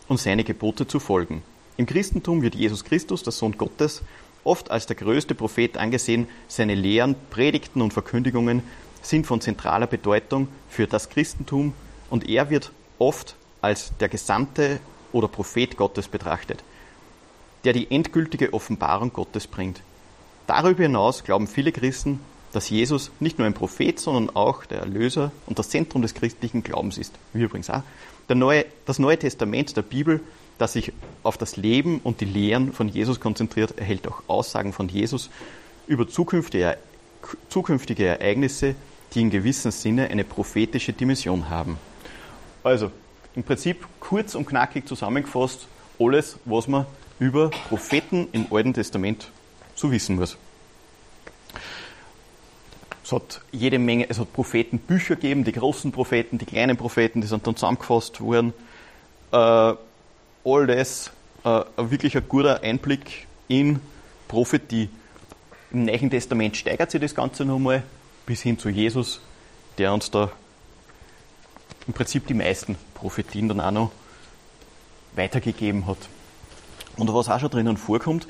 und 0.08 0.20
seine 0.20 0.44
Gebote 0.44 0.86
zu 0.86 1.00
folgen. 1.00 1.42
Im 1.78 1.86
Christentum 1.86 2.42
wird 2.42 2.54
Jesus 2.54 2.84
Christus, 2.84 3.22
der 3.22 3.32
Sohn 3.32 3.56
Gottes, 3.56 4.02
oft 4.44 4.70
als 4.70 4.84
der 4.84 4.96
größte 4.96 5.34
Prophet 5.34 5.78
angesehen. 5.78 6.28
Seine 6.48 6.74
Lehren, 6.74 7.16
Predigten 7.30 7.80
und 7.80 7.94
Verkündigungen 7.94 8.62
sind 9.00 9.26
von 9.26 9.40
zentraler 9.40 9.86
Bedeutung 9.86 10.48
für 10.68 10.86
das 10.86 11.08
Christentum 11.08 11.72
und 12.10 12.28
er 12.28 12.50
wird 12.50 12.72
oft 12.98 13.36
als 13.62 13.96
der 14.00 14.10
Gesandte 14.10 14.80
oder 15.12 15.28
Prophet 15.28 15.78
Gottes 15.78 16.08
betrachtet, 16.08 16.62
der 17.64 17.72
die 17.72 17.90
endgültige 17.90 18.52
Offenbarung 18.52 19.14
Gottes 19.14 19.46
bringt. 19.46 19.80
Darüber 20.46 20.82
hinaus 20.82 21.24
glauben 21.24 21.46
viele 21.46 21.72
Christen, 21.72 22.20
dass 22.52 22.70
Jesus 22.70 23.10
nicht 23.20 23.38
nur 23.38 23.46
ein 23.46 23.54
Prophet, 23.54 23.98
sondern 23.98 24.34
auch 24.36 24.64
der 24.64 24.80
Erlöser 24.80 25.32
und 25.46 25.58
das 25.58 25.70
Zentrum 25.70 26.02
des 26.02 26.14
christlichen 26.14 26.62
Glaubens 26.62 26.98
ist. 26.98 27.14
Wir 27.32 27.46
übrigens 27.46 27.70
auch. 27.70 27.82
Neue, 28.28 28.64
das 28.86 28.98
Neue 28.98 29.18
Testament 29.18 29.76
der 29.76 29.82
Bibel 29.82 30.22
das 30.62 30.74
sich 30.74 30.92
auf 31.24 31.36
das 31.36 31.56
Leben 31.56 32.00
und 32.04 32.20
die 32.20 32.24
Lehren 32.24 32.72
von 32.72 32.88
Jesus 32.88 33.18
konzentriert, 33.18 33.78
erhält 33.78 34.06
auch 34.06 34.22
Aussagen 34.28 34.72
von 34.72 34.88
Jesus 34.88 35.28
über 35.86 36.08
zukünftige, 36.08 36.78
zukünftige 37.48 38.06
Ereignisse, 38.06 38.76
die 39.12 39.22
in 39.22 39.30
gewissem 39.30 39.72
Sinne 39.72 40.08
eine 40.08 40.24
prophetische 40.24 40.92
Dimension 40.92 41.50
haben. 41.50 41.78
Also, 42.62 42.92
im 43.34 43.42
Prinzip 43.42 43.86
kurz 43.98 44.34
und 44.34 44.46
knackig 44.46 44.86
zusammengefasst, 44.86 45.66
alles, 45.98 46.38
was 46.44 46.68
man 46.68 46.86
über 47.18 47.50
Propheten 47.68 48.28
im 48.32 48.46
Alten 48.50 48.72
Testament 48.72 49.30
zu 49.74 49.90
wissen 49.90 50.16
muss. 50.16 50.36
Es 53.04 53.12
hat 53.12 53.40
jede 53.50 53.78
Menge, 53.78 54.08
es 54.08 54.18
hat 54.18 54.32
Prophetenbücher 54.32 55.16
gegeben, 55.16 55.44
die 55.44 55.52
großen 55.52 55.90
Propheten, 55.92 56.38
die 56.38 56.44
kleinen 56.44 56.76
Propheten, 56.76 57.20
die 57.20 57.26
sind 57.26 57.46
dann 57.46 57.56
zusammengefasst 57.56 58.20
worden. 58.20 58.52
Äh, 59.32 59.36
all 59.36 60.66
das 60.66 61.10
äh, 61.44 61.62
wirklich 61.76 62.16
ein 62.16 62.28
guter 62.28 62.62
Einblick 62.62 63.26
in 63.48 63.80
Prophetie. 64.28 64.88
Im 65.72 65.84
Neuen 65.84 66.10
Testament 66.10 66.56
steigert 66.56 66.90
sich 66.90 67.00
das 67.00 67.14
Ganze 67.14 67.44
nochmal 67.44 67.82
bis 68.26 68.42
hin 68.42 68.58
zu 68.58 68.68
Jesus, 68.68 69.20
der 69.78 69.92
uns 69.92 70.10
da 70.10 70.30
im 71.86 71.94
Prinzip 71.94 72.26
die 72.26 72.34
meisten 72.34 72.76
Prophetien 72.94 73.48
dann 73.48 73.60
auch 73.60 73.70
noch 73.70 73.90
weitergegeben 75.14 75.86
hat. 75.86 75.98
Und 76.96 77.12
was 77.12 77.28
auch 77.28 77.40
schon 77.40 77.50
drinnen 77.50 77.76
vorkommt, 77.76 78.26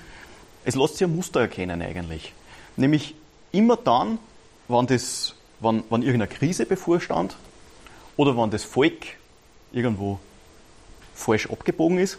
es 0.65 0.77
lässt 0.77 0.97
sich 0.97 1.07
ein 1.07 1.15
Muster 1.15 1.41
erkennen 1.41 1.83
eigentlich. 1.83 2.33
Nämlich 2.77 3.15
immer 3.51 3.77
dann, 3.77 4.19
wenn, 4.73 4.87
das, 4.87 5.35
wenn, 5.61 5.85
wenn 5.91 6.03
irgendeine 6.03 6.29
Krise 6.29 6.67
bevorstand 6.67 7.37
oder 8.17 8.37
wenn 8.37 8.51
das 8.51 8.65
Volk 8.65 9.07
irgendwo 9.73 10.19
falsch 11.15 11.49
abgebogen 11.49 11.99
ist, 11.99 12.19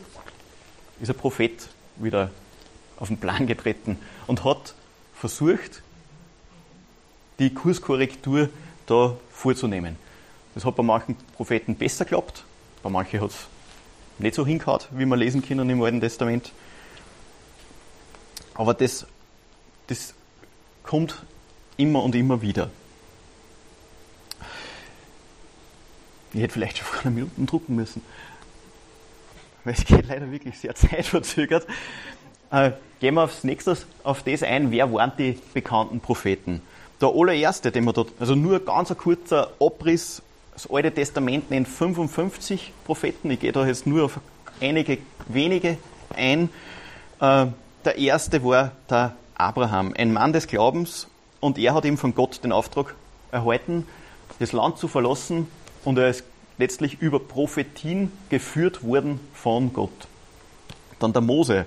ist 1.01 1.09
ein 1.09 1.17
Prophet 1.17 1.67
wieder 1.97 2.31
auf 2.99 3.07
den 3.07 3.17
Plan 3.17 3.47
getreten 3.47 3.97
und 4.27 4.43
hat 4.43 4.75
versucht, 5.15 5.81
die 7.39 7.53
Kurskorrektur 7.53 8.49
da 8.85 9.17
vorzunehmen. 9.31 9.97
Das 10.53 10.65
hat 10.65 10.75
bei 10.75 10.83
manchen 10.83 11.15
Propheten 11.35 11.75
besser 11.75 12.05
geklappt, 12.05 12.45
bei 12.83 12.89
manchen 12.89 13.21
hat 13.21 13.31
es 13.31 13.47
nicht 14.19 14.35
so 14.35 14.45
hingehauen, 14.45 14.81
wie 14.91 15.05
wir 15.05 15.17
lesen 15.17 15.41
können 15.41 15.69
im 15.69 15.81
Alten 15.81 15.99
Testament. 15.99 16.51
Aber 18.53 18.73
das, 18.73 19.07
das 19.87 20.13
kommt 20.83 21.23
immer 21.77 22.03
und 22.03 22.15
immer 22.15 22.41
wieder. 22.41 22.69
Ich 26.33 26.41
hätte 26.41 26.53
vielleicht 26.53 26.77
schon 26.77 26.87
vor 26.91 27.01
einer 27.01 27.11
Minute 27.11 27.41
drucken 27.45 27.75
müssen 27.75 28.01
weil 29.63 29.73
es 29.73 29.85
geht 29.85 30.07
leider 30.07 30.31
wirklich 30.31 30.57
sehr 30.57 30.75
zeitverzögert. 30.75 31.65
Äh, 32.51 32.71
gehen 32.99 33.15
wir 33.15 33.23
aufs 33.23 33.43
nächste, 33.43 33.77
auf 34.03 34.23
das 34.23 34.43
ein, 34.43 34.71
wer 34.71 34.91
waren 34.93 35.11
die 35.17 35.39
bekannten 35.53 35.99
Propheten? 35.99 36.61
Der 37.01 37.09
allererste, 37.09 37.71
den 37.71 37.85
wir 37.85 37.93
dort, 37.93 38.11
also 38.19 38.35
nur 38.35 38.59
ganz 38.59 38.91
ein 38.91 38.97
kurzer 38.97 39.51
Abriss, 39.59 40.21
das 40.53 40.69
Alte 40.69 40.91
Testament 40.91 41.49
nennt 41.49 41.67
55 41.67 42.71
Propheten, 42.85 43.31
ich 43.31 43.39
gehe 43.39 43.51
da 43.51 43.65
jetzt 43.65 43.87
nur 43.87 44.05
auf 44.05 44.19
einige 44.61 44.99
wenige 45.27 45.77
ein. 46.15 46.49
Äh, 47.19 47.47
der 47.83 47.97
erste 47.97 48.43
war 48.43 48.71
der 48.89 49.15
Abraham, 49.35 49.93
ein 49.97 50.13
Mann 50.13 50.31
des 50.31 50.47
Glaubens, 50.47 51.07
und 51.43 51.57
er 51.57 51.73
hat 51.73 51.83
ihm 51.83 51.97
von 51.97 52.15
Gott 52.15 52.41
den 52.43 52.53
Auftrag 52.53 52.95
erhalten, 53.31 53.85
das 54.39 54.53
Land 54.53 54.77
zu 54.77 54.87
verlassen, 54.87 55.47
und 55.83 55.97
er 55.97 56.07
ist 56.07 56.23
letztlich 56.57 57.01
über 57.01 57.19
Prophetien 57.19 58.13
geführt 58.29 58.83
wurden 58.83 59.19
von 59.33 59.73
Gott. 59.73 60.07
Dann 60.99 61.11
der 61.11 61.21
Mose. 61.21 61.65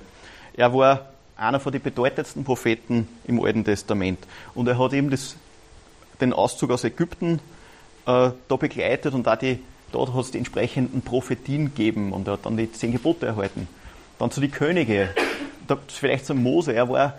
Er 0.54 0.72
war 0.72 1.10
einer 1.36 1.60
von 1.60 1.72
den 1.72 1.82
bedeutendsten 1.82 2.44
Propheten 2.44 3.06
im 3.26 3.44
Alten 3.44 3.64
Testament. 3.64 4.18
Und 4.54 4.66
er 4.66 4.78
hat 4.78 4.94
eben 4.94 5.10
das, 5.10 5.36
den 6.22 6.32
Auszug 6.32 6.70
aus 6.70 6.84
Ägypten 6.84 7.40
äh, 8.06 8.30
da 8.48 8.56
begleitet 8.56 9.12
und 9.12 9.26
da 9.26 9.36
die, 9.36 9.58
dort 9.92 10.14
hat 10.14 10.22
es 10.22 10.30
die 10.30 10.38
entsprechenden 10.38 11.02
Prophetien 11.02 11.66
gegeben 11.66 12.14
und 12.14 12.26
er 12.26 12.34
hat 12.34 12.46
dann 12.46 12.56
die 12.56 12.72
zehn 12.72 12.92
Gebote 12.92 13.26
erhalten. 13.26 13.68
Dann 14.18 14.30
zu 14.30 14.40
den 14.40 14.50
Könige. 14.50 15.10
Da, 15.66 15.76
vielleicht 15.88 16.24
zum 16.24 16.42
Mose. 16.42 16.72
Er 16.72 16.88
war, 16.88 17.12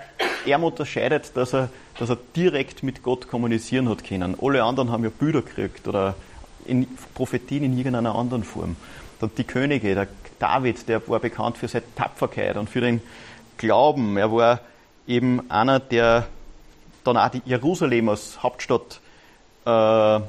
er 0.45 0.61
unterscheidet, 0.61 1.31
dass 1.35 1.53
er, 1.53 1.69
dass 1.99 2.09
er 2.09 2.17
direkt 2.35 2.83
mit 2.83 3.03
Gott 3.03 3.27
kommunizieren 3.27 3.89
hat 3.89 4.03
können. 4.03 4.35
Alle 4.41 4.63
anderen 4.63 4.91
haben 4.91 5.03
ja 5.03 5.09
Bilder 5.09 5.41
gekriegt 5.41 5.87
oder 5.87 6.15
in 6.65 6.87
Prophetien 7.13 7.63
in 7.63 7.77
irgendeiner 7.77 8.15
anderen 8.15 8.43
Form. 8.43 8.75
Dann 9.19 9.31
die 9.37 9.43
Könige, 9.43 9.95
der 9.95 10.07
David, 10.39 10.87
der 10.87 11.07
war 11.07 11.19
bekannt 11.19 11.57
für 11.57 11.67
seine 11.67 11.85
Tapferkeit 11.95 12.57
und 12.57 12.69
für 12.69 12.81
den 12.81 13.01
Glauben. 13.57 14.17
Er 14.17 14.31
war 14.31 14.59
eben 15.07 15.49
einer, 15.49 15.79
der 15.79 16.27
dann 17.03 17.17
auch 17.17 17.29
die 17.29 17.41
Jerusalem 17.45 18.09
als 18.09 18.43
Hauptstadt 18.43 18.99
äh, 19.65 20.19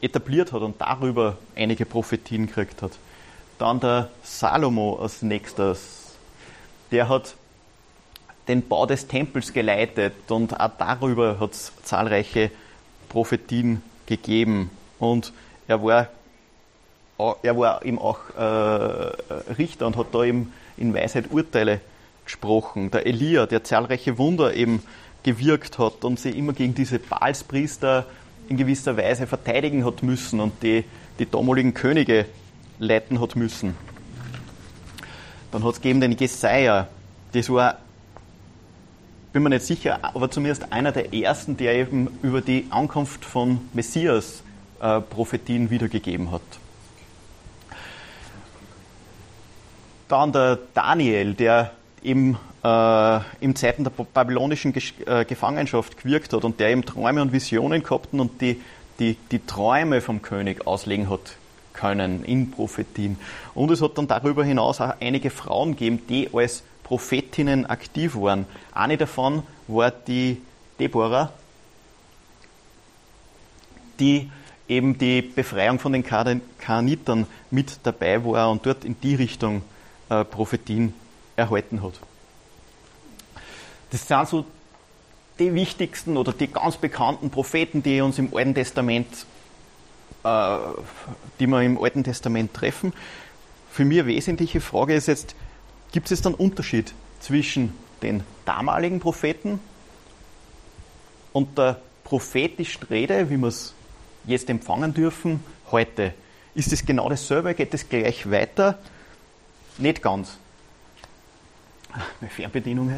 etabliert 0.00 0.52
hat 0.52 0.62
und 0.62 0.80
darüber 0.80 1.36
einige 1.56 1.86
Prophetien 1.86 2.46
gekriegt 2.46 2.82
hat. 2.82 2.92
Dann 3.58 3.80
der 3.80 4.10
Salomo 4.22 4.98
als 5.00 5.22
nächstes. 5.22 6.16
Der 6.90 7.08
hat 7.08 7.34
den 8.48 8.66
Bau 8.66 8.86
des 8.86 9.06
Tempels 9.06 9.52
geleitet 9.52 10.14
und 10.28 10.58
auch 10.58 10.70
darüber 10.78 11.38
hat 11.38 11.52
es 11.52 11.72
zahlreiche 11.82 12.50
Prophetien 13.08 13.82
gegeben. 14.06 14.70
Und 14.98 15.32
er 15.68 15.82
war, 15.82 16.08
er 17.42 17.56
war 17.56 17.84
eben 17.84 17.98
auch 17.98 18.18
äh, 18.36 19.52
Richter 19.58 19.86
und 19.86 19.96
hat 19.96 20.08
da 20.12 20.24
eben 20.24 20.52
in 20.76 20.94
Weisheit 20.94 21.30
Urteile 21.30 21.80
gesprochen. 22.24 22.90
Der 22.90 23.06
Elia, 23.06 23.46
der 23.46 23.62
zahlreiche 23.64 24.18
Wunder 24.18 24.54
eben 24.54 24.82
gewirkt 25.22 25.78
hat 25.78 26.04
und 26.04 26.18
sich 26.18 26.36
immer 26.36 26.52
gegen 26.52 26.74
diese 26.74 26.98
Baalspriester 26.98 28.06
in 28.48 28.56
gewisser 28.56 28.96
Weise 28.96 29.26
verteidigen 29.26 29.84
hat 29.84 30.02
müssen 30.02 30.40
und 30.40 30.62
die, 30.62 30.84
die 31.18 31.30
damaligen 31.30 31.74
Könige 31.74 32.26
leiten 32.78 33.20
hat 33.20 33.36
müssen. 33.36 33.76
Dann 35.52 35.64
hat 35.64 35.74
es 35.74 35.80
gegeben 35.80 36.00
den 36.00 36.12
Jesaja, 36.12 36.88
das 37.32 37.50
war, 37.50 37.78
bin 39.32 39.42
mir 39.42 39.50
nicht 39.50 39.64
sicher, 39.64 39.98
aber 40.02 40.30
zumindest 40.30 40.72
einer 40.72 40.92
der 40.92 41.14
ersten, 41.14 41.56
der 41.56 41.74
eben 41.74 42.18
über 42.22 42.40
die 42.40 42.66
Ankunft 42.70 43.24
von 43.24 43.60
Messias 43.72 44.42
äh, 44.80 45.00
Prophetien 45.00 45.70
wiedergegeben 45.70 46.32
hat. 46.32 46.42
Dann 50.08 50.32
der 50.32 50.58
Daniel, 50.74 51.34
der 51.34 51.70
eben 52.02 52.36
äh, 52.64 53.20
im 53.40 53.54
Zeiten 53.54 53.84
der 53.84 53.90
babylonischen 53.90 54.72
Ge 54.72 54.82
äh, 55.06 55.24
Gefangenschaft 55.24 55.96
gewirkt 56.02 56.32
hat 56.32 56.44
und 56.44 56.58
der 56.58 56.70
eben 56.70 56.84
Träume 56.84 57.22
und 57.22 57.32
Visionen 57.32 57.82
gehabt 57.82 58.12
und 58.12 58.40
die, 58.40 58.60
die, 58.98 59.16
die 59.30 59.46
Träume 59.46 60.00
vom 60.00 60.22
König 60.22 60.66
auslegen 60.66 61.08
hat 61.08 61.36
können 61.72 62.24
in 62.24 62.50
Prophetien. 62.50 63.16
Und 63.54 63.70
es 63.70 63.80
hat 63.80 63.96
dann 63.96 64.08
darüber 64.08 64.44
hinaus 64.44 64.80
auch 64.80 64.94
einige 65.00 65.30
Frauen 65.30 65.76
gegeben, 65.76 66.02
die 66.08 66.28
als 66.34 66.64
Prophetinnen 66.90 67.66
aktiv 67.66 68.16
waren. 68.16 68.46
Eine 68.72 68.96
davon 68.96 69.44
war 69.68 69.92
die 69.92 70.42
Deborah, 70.80 71.32
die 74.00 74.28
eben 74.66 74.98
die 74.98 75.22
Befreiung 75.22 75.78
von 75.78 75.92
den 75.92 76.02
Karnitern 76.04 77.28
mit 77.52 77.78
dabei 77.84 78.24
war 78.24 78.50
und 78.50 78.66
dort 78.66 78.84
in 78.84 79.00
die 79.00 79.14
Richtung 79.14 79.62
äh, 80.08 80.24
Prophetien 80.24 80.92
erhalten 81.36 81.80
hat. 81.80 81.92
Das 83.90 84.08
sind 84.08 84.26
so 84.26 84.44
die 85.38 85.54
wichtigsten 85.54 86.16
oder 86.16 86.32
die 86.32 86.48
ganz 86.48 86.76
bekannten 86.76 87.30
Propheten, 87.30 87.84
die 87.84 88.00
uns 88.00 88.18
im 88.18 88.34
Alten 88.34 88.56
Testament, 88.56 89.06
äh, 90.24 90.56
die 91.38 91.46
wir 91.46 91.62
im 91.62 91.80
Alten 91.80 92.02
Testament 92.02 92.52
treffen. 92.52 92.92
Für 93.70 93.84
mich 93.84 94.00
eine 94.00 94.08
wesentliche 94.08 94.60
Frage 94.60 94.96
ist 94.96 95.06
jetzt, 95.06 95.36
gibt 95.92 96.10
es 96.10 96.22
dann 96.22 96.34
Unterschied 96.34 96.92
zwischen 97.20 97.72
den 98.02 98.22
damaligen 98.44 99.00
Propheten 99.00 99.60
und 101.32 101.58
der 101.58 101.80
prophetischen 102.04 102.84
Rede, 102.84 103.30
wie 103.30 103.36
wir 103.36 103.48
es 103.48 103.74
jetzt 104.24 104.50
empfangen 104.50 104.94
dürfen, 104.94 105.40
heute? 105.70 106.14
Ist 106.54 106.72
es 106.72 106.84
genau 106.84 107.08
dasselbe? 107.08 107.54
Geht 107.54 107.72
es 107.74 107.88
gleich 107.88 108.30
weiter? 108.30 108.78
Nicht 109.78 110.02
ganz. 110.02 110.36
Meine 112.20 112.30
Fernbedienung. 112.30 112.92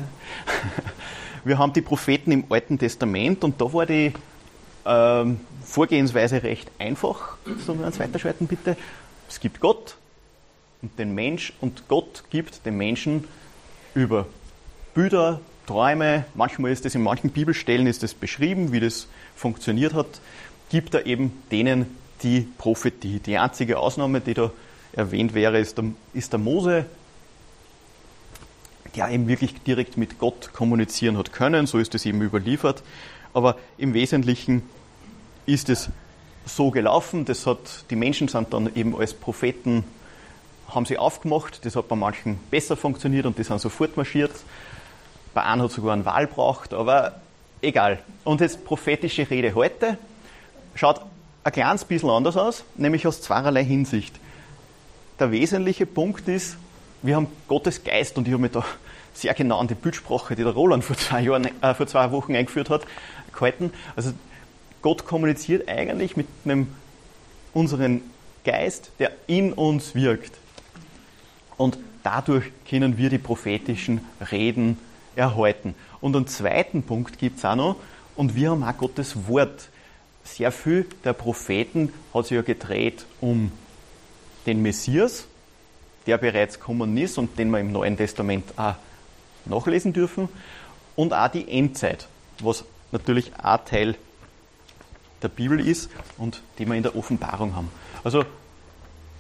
Wir 1.45 1.59
haben 1.59 1.73
die 1.73 1.81
Propheten 1.81 2.31
im 2.31 2.45
Alten 2.51 2.79
Testament 2.79 3.43
und 3.43 3.61
da 3.61 3.73
war 3.73 3.85
die 3.85 4.13
ähm, 4.87 5.41
Vorgehensweise 5.65 6.43
recht 6.43 6.71
einfach. 6.79 7.37
Sollen 7.67 7.81
wir 7.81 7.87
uns 7.87 7.99
weiterschalten, 7.99 8.47
bitte? 8.47 8.77
Es 9.29 9.41
gibt 9.41 9.59
Gott 9.59 9.97
und 10.83 10.99
den 10.99 11.15
Mensch 11.15 11.53
und 11.61 11.89
Gott 11.89 12.25
gibt 12.31 12.67
den 12.67 12.77
Menschen 12.77 13.25
über 13.95 14.27
Bilder, 14.95 15.41
Träume, 15.67 16.25
manchmal 16.35 16.73
ist 16.73 16.85
das 16.85 16.95
in 16.95 17.03
manchen 17.03 17.31
Bibelstellen 17.31 17.87
ist 17.87 18.03
das 18.03 18.15
beschrieben, 18.15 18.73
wie 18.73 18.81
das 18.81 19.07
funktioniert 19.37 19.95
hat, 19.95 20.21
gibt 20.71 20.95
er 20.95 21.07
eben 21.07 21.33
denen 21.51 21.87
die 22.23 22.49
Prophetie. 22.59 23.21
Die 23.21 23.39
einzige 23.39 23.79
Ausnahme, 23.79 24.21
die 24.21 24.35
da 24.35 24.51
erwähnt 24.93 25.35
wäre, 25.35 25.59
ist 25.59 25.79
der, 25.79 25.85
ist 26.15 26.33
der 26.33 26.41
Mose, 26.41 26.85
der 28.97 29.09
eben 29.09 29.29
wirklich 29.29 29.55
direkt 29.62 29.97
mit 29.97 30.19
Gott 30.19 30.53
kommunizieren 30.53 31.17
hat 31.17 31.33
können, 31.33 31.67
so 31.67 31.79
ist 31.79 31.95
es 31.95 32.05
eben 32.05 32.21
überliefert. 32.21 32.83
Aber 33.33 33.57
im 33.79 33.95
Wesentlichen 33.95 34.62
ist 35.47 35.69
es 35.69 35.91
so 36.45 36.71
gelaufen, 36.71 37.25
das 37.25 37.47
hat, 37.47 37.85
die 37.89 37.97
Menschen 37.97 38.29
sind 38.29 38.53
dann 38.53 38.75
eben 38.75 38.97
als 38.97 39.15
Propheten, 39.15 39.85
haben 40.75 40.87
sie 40.87 40.99
aufgemacht, 40.99 41.64
das 41.64 41.76
hat 41.76 41.88
bei 41.88 41.97
manchen 41.97 42.38
besser 42.50 42.76
funktioniert 42.76 43.26
und 43.26 43.38
die 43.38 43.45
sind 43.45 43.61
sofort 43.61 43.97
marschiert. 43.97 44.33
Bei 45.35 45.43
einem 45.43 45.62
hat 45.62 45.71
sogar 45.71 45.93
einen 45.93 46.05
Wahl 46.05 46.26
braucht, 46.26 46.75
aber 46.75 47.21
egal. 47.61 47.99
Und 48.25 48.41
jetzt 48.41 48.64
prophetische 48.64 49.29
Rede 49.31 49.55
heute 49.55 49.99
schaut 50.75 51.00
ein 51.45 51.52
kleines 51.52 51.85
bisschen 51.85 52.11
anders 52.11 52.37
aus, 52.37 52.64
nämlich 52.76 53.07
aus 53.07 53.21
zweierlei 53.21 53.64
Hinsicht. 53.64 54.19
Der 55.19 55.31
wesentliche 55.31 55.87
Punkt 55.87 56.29
ist, 56.29 56.57
wir 57.02 57.17
haben 57.17 57.26
Gottes 57.49 57.85
Geist 57.85 58.17
und 58.17 58.26
ich 58.26 58.33
habe 58.33 58.43
mich 58.43 58.52
da 58.52 58.64
sehr 59.14 59.35
genau 59.35 59.59
an 59.59 59.69
die 59.69 59.75
Bildsprache, 59.75 60.35
die 60.35 60.43
der 60.43 60.52
Roland 60.52 60.85
vor 60.85 60.97
zwei, 60.97 61.21
Jahren, 61.23 61.49
äh, 61.62 61.75
vor 61.75 61.87
zwei 61.87 62.11
Wochen 62.12 62.35
eingeführt 62.35 62.71
hat, 62.71 62.83
gehalten. 63.33 63.73
Also 63.97 64.12
Gott 64.81 65.05
kommuniziert 65.05 65.69
eigentlich 65.69 66.17
mit 66.17 66.26
einem, 66.45 66.69
unseren 67.52 68.02
Geist, 68.45 68.91
der 68.99 69.12
in 69.26 69.52
uns 69.52 69.95
wirkt. 69.95 70.33
Und 71.57 71.79
dadurch 72.03 72.45
können 72.69 72.97
wir 72.97 73.11
die 73.11 73.19
prophetischen 73.19 74.01
Reden 74.31 74.79
erhalten. 75.17 75.75
Und 76.01 76.17
einen 76.17 76.27
zweiten 76.27 76.83
Punkt 76.83 77.19
gibt 77.19 77.38
es 77.38 77.45
auch 77.45 77.57
noch, 77.57 77.77
und 78.17 78.35
wir 78.35 78.51
haben 78.51 78.62
auch 78.62 78.77
Gottes 78.77 79.29
Wort. 79.29 79.69
Sehr 80.25 80.53
viel 80.53 80.87
der 81.05 81.15
Propheten 81.15 81.93
hat 82.15 82.27
sich 82.27 82.37
ja 82.37 82.43
gedreht 82.43 83.07
um 83.21 83.51
den 84.47 84.62
Messias, 84.62 85.27
der 86.07 86.19
bereits 86.19 86.61
kommen 86.61 86.97
ist 86.97 87.19
und 87.19 87.38
den 87.38 87.51
wir 87.51 87.61
im 87.61 87.73
Neuen 87.73 87.97
Testament 87.97 88.45
auch 88.57 88.75
nachlesen 89.45 89.93
dürfen, 89.93 90.29
und 90.95 91.15
auch 91.15 91.29
die 91.29 91.49
Endzeit, 91.49 92.07
was 92.41 92.65
natürlich 92.93 93.33
auch 93.43 93.65
Teil 93.65 93.97
der 95.23 95.29
Bibel 95.29 95.59
ist 95.67 95.91
und 96.19 96.43
die 96.59 96.67
wir 96.67 96.75
in 96.75 96.83
der 96.83 96.97
Offenbarung 96.97 97.57
haben. 97.57 97.71
Also 98.05 98.25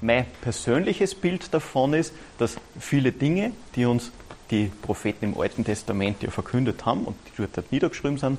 mein 0.02 0.26
persönliches 0.40 1.14
Bild 1.14 1.54
davon 1.54 1.94
ist, 1.94 2.12
dass 2.38 2.56
viele 2.78 3.12
Dinge, 3.12 3.52
die 3.76 3.86
uns 3.86 4.10
die 4.50 4.70
Propheten 4.82 5.24
im 5.24 5.40
Alten 5.40 5.64
Testament 5.64 6.22
ja 6.22 6.30
verkündet 6.30 6.84
haben 6.84 7.04
und 7.04 7.16
die 7.26 7.46
dort 7.46 7.72
niedergeschrieben 7.72 8.18
sind, 8.18 8.38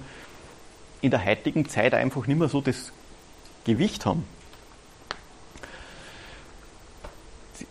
in 1.02 1.10
der 1.10 1.26
heutigen 1.26 1.68
Zeit 1.68 1.94
einfach 1.94 2.28
nicht 2.28 2.38
mehr 2.38 2.50
so 2.50 2.62
das 2.62 2.92
Gewicht 3.66 4.06
haben. 4.06 4.26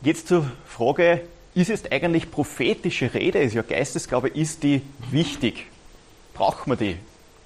Jetzt 0.03 0.29
zur 0.29 0.51
Frage, 0.67 1.23
ist 1.55 1.71
es 1.71 1.91
eigentlich 1.91 2.31
prophetische 2.31 3.13
Rede, 3.15 3.41
ist 3.41 3.55
ja 3.55 3.63
Geistesgabe, 3.63 4.29
ist 4.29 4.63
die 4.63 4.83
wichtig? 5.11 5.67
Braucht 6.35 6.67
man 6.67 6.79
die 6.79 6.97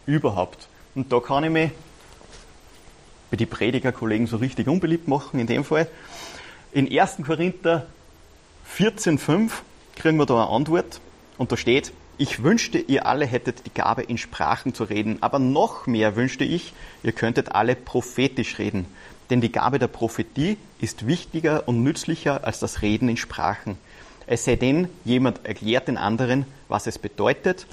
überhaupt? 0.06 0.68
Und 0.94 1.12
da 1.12 1.18
kann 1.20 1.44
ich 1.44 1.50
mich 1.50 1.70
bei 3.30 3.36
den 3.36 3.48
Predigerkollegen 3.48 4.26
so 4.28 4.36
richtig 4.36 4.68
unbeliebt 4.68 5.08
machen, 5.08 5.40
in 5.40 5.46
dem 5.46 5.64
Fall. 5.64 5.88
In 6.76 6.92
1. 6.92 7.22
Korinther 7.24 7.86
14,5 8.76 9.50
kriegen 9.94 10.18
wir 10.18 10.26
da 10.26 10.42
eine 10.42 10.52
Antwort 10.52 11.00
und 11.38 11.50
da 11.50 11.56
steht, 11.56 11.90
ich 12.18 12.42
wünschte, 12.42 12.76
ihr 12.76 13.06
alle 13.06 13.24
hättet 13.24 13.64
die 13.64 13.72
Gabe, 13.72 14.02
in 14.02 14.18
Sprachen 14.18 14.74
zu 14.74 14.84
reden, 14.84 15.16
aber 15.22 15.38
noch 15.38 15.86
mehr 15.86 16.16
wünschte 16.16 16.44
ich, 16.44 16.74
ihr 17.02 17.12
könntet 17.12 17.52
alle 17.52 17.76
prophetisch 17.76 18.58
reden. 18.58 18.84
Denn 19.30 19.40
die 19.40 19.50
Gabe 19.50 19.78
der 19.78 19.86
Prophetie 19.86 20.58
ist 20.78 21.06
wichtiger 21.06 21.66
und 21.66 21.82
nützlicher 21.82 22.44
als 22.44 22.60
das 22.60 22.82
Reden 22.82 23.08
in 23.08 23.16
Sprachen. 23.16 23.78
Es 24.26 24.44
sei 24.44 24.56
denn, 24.56 24.90
jemand 25.06 25.46
erklärt 25.46 25.88
den 25.88 25.96
anderen, 25.96 26.44
was 26.68 26.86
es 26.86 26.98
bedeutet, 26.98 27.66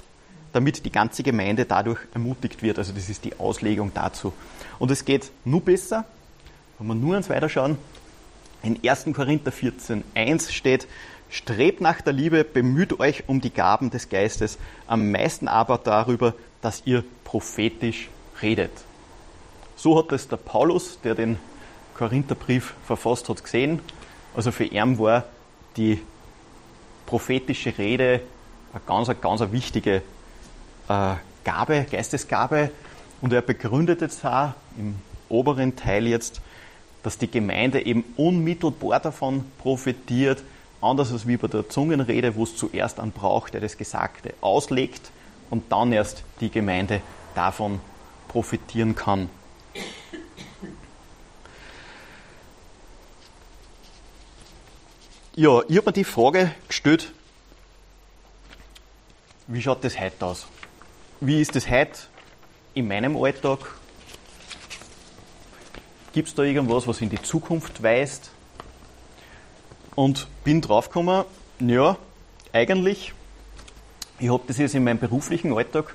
damit 0.54 0.86
die 0.86 0.92
ganze 0.92 1.22
Gemeinde 1.22 1.66
dadurch 1.66 2.00
ermutigt 2.14 2.62
wird. 2.62 2.78
Also 2.78 2.94
das 2.94 3.10
ist 3.10 3.26
die 3.26 3.38
Auslegung 3.38 3.92
dazu. 3.92 4.32
Und 4.78 4.90
es 4.90 5.04
geht 5.04 5.30
nur 5.44 5.60
besser, 5.60 6.06
wenn 6.78 6.86
wir 6.86 6.94
nur 6.94 7.16
eins 7.16 7.28
weiterschauen. 7.28 7.76
In 8.64 8.80
1. 8.82 9.08
Korinther 9.14 9.52
14, 9.52 10.02
1 10.14 10.50
steht, 10.50 10.88
strebt 11.28 11.82
nach 11.82 12.00
der 12.00 12.14
Liebe, 12.14 12.44
bemüht 12.44 12.98
euch 12.98 13.24
um 13.28 13.42
die 13.42 13.52
Gaben 13.52 13.90
des 13.90 14.08
Geistes, 14.08 14.56
am 14.86 15.12
meisten 15.12 15.48
aber 15.48 15.76
darüber, 15.76 16.32
dass 16.62 16.82
ihr 16.86 17.04
prophetisch 17.24 18.08
redet. 18.40 18.70
So 19.76 19.98
hat 19.98 20.12
es 20.12 20.28
der 20.28 20.38
Paulus, 20.38 20.98
der 21.04 21.14
den 21.14 21.36
Korintherbrief 21.92 22.72
verfasst 22.86 23.28
hat, 23.28 23.44
gesehen. 23.44 23.80
Also 24.34 24.50
für 24.50 24.64
ihn 24.64 24.98
war 24.98 25.24
die 25.76 26.00
prophetische 27.04 27.76
Rede 27.76 28.22
eine 28.72 28.82
ganz, 28.86 29.10
ganz 29.20 29.42
eine 29.42 29.52
wichtige 29.52 29.96
äh, 30.88 31.14
Gabe, 31.44 31.86
Geistesgabe. 31.90 32.70
Und 33.20 33.34
er 33.34 33.42
begründet 33.42 34.00
jetzt 34.00 34.24
auch 34.24 34.54
im 34.78 34.94
oberen 35.28 35.76
Teil 35.76 36.06
jetzt, 36.06 36.40
dass 37.04 37.18
die 37.18 37.30
Gemeinde 37.30 37.84
eben 37.86 38.02
unmittelbar 38.16 38.98
davon 38.98 39.44
profitiert, 39.58 40.42
anders 40.80 41.12
als 41.12 41.28
wie 41.28 41.36
bei 41.36 41.46
der 41.46 41.68
Zungenrede, 41.68 42.34
wo 42.34 42.42
es 42.42 42.56
zuerst 42.56 42.98
einen 42.98 43.12
braucht, 43.12 43.54
der 43.54 43.60
das 43.60 43.76
Gesagte 43.76 44.34
auslegt 44.40 45.12
und 45.50 45.70
dann 45.70 45.92
erst 45.92 46.24
die 46.40 46.50
Gemeinde 46.50 47.02
davon 47.34 47.80
profitieren 48.26 48.96
kann. 48.96 49.28
Ja, 55.36 55.60
ich 55.68 55.76
habe 55.76 55.86
mir 55.86 55.92
die 55.92 56.04
Frage 56.04 56.52
gestellt, 56.68 57.12
wie 59.46 59.60
schaut 59.60 59.84
das 59.84 60.00
heute 60.00 60.24
aus? 60.24 60.46
Wie 61.20 61.40
ist 61.42 61.54
das 61.54 61.68
heute 61.68 61.98
in 62.72 62.88
meinem 62.88 63.16
Alltag? 63.16 63.58
Gibt 66.14 66.28
es 66.28 66.34
da 66.34 66.42
irgendwas, 66.42 66.86
was 66.86 67.02
in 67.02 67.10
die 67.10 67.20
Zukunft 67.20 67.82
weist? 67.82 68.30
Und 69.94 70.26
bin 70.42 70.62
draufgekommen, 70.62 71.24
ja, 71.60 71.98
eigentlich, 72.52 73.12
ich 74.18 74.30
habe 74.30 74.42
das 74.46 74.56
jetzt 74.56 74.74
in 74.74 74.84
meinem 74.84 74.98
beruflichen 74.98 75.52
Alltag 75.52 75.94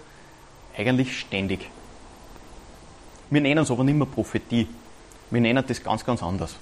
eigentlich 0.78 1.20
ständig. 1.20 1.72
Wir 3.32 3.42
nennen 3.42 3.64
es 3.64 3.72
aber 3.72 3.84
nicht 3.84 3.96
mehr 3.96 4.06
Prophetie. 4.06 4.68
Wir 5.32 5.42
nennen 5.42 5.64
das 5.68 5.84
ganz, 5.84 6.06
ganz 6.06 6.22
anders. 6.22 6.56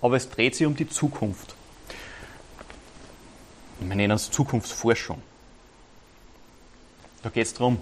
Aber 0.00 0.16
es 0.16 0.30
dreht 0.30 0.54
sich 0.54 0.66
um 0.66 0.74
die 0.74 0.88
Zukunft 0.88 1.54
wir 3.88 3.96
nennen 3.96 4.12
es 4.12 4.30
Zukunftsforschung. 4.30 5.20
Da 7.22 7.30
geht 7.30 7.46
es 7.46 7.54
darum, 7.54 7.78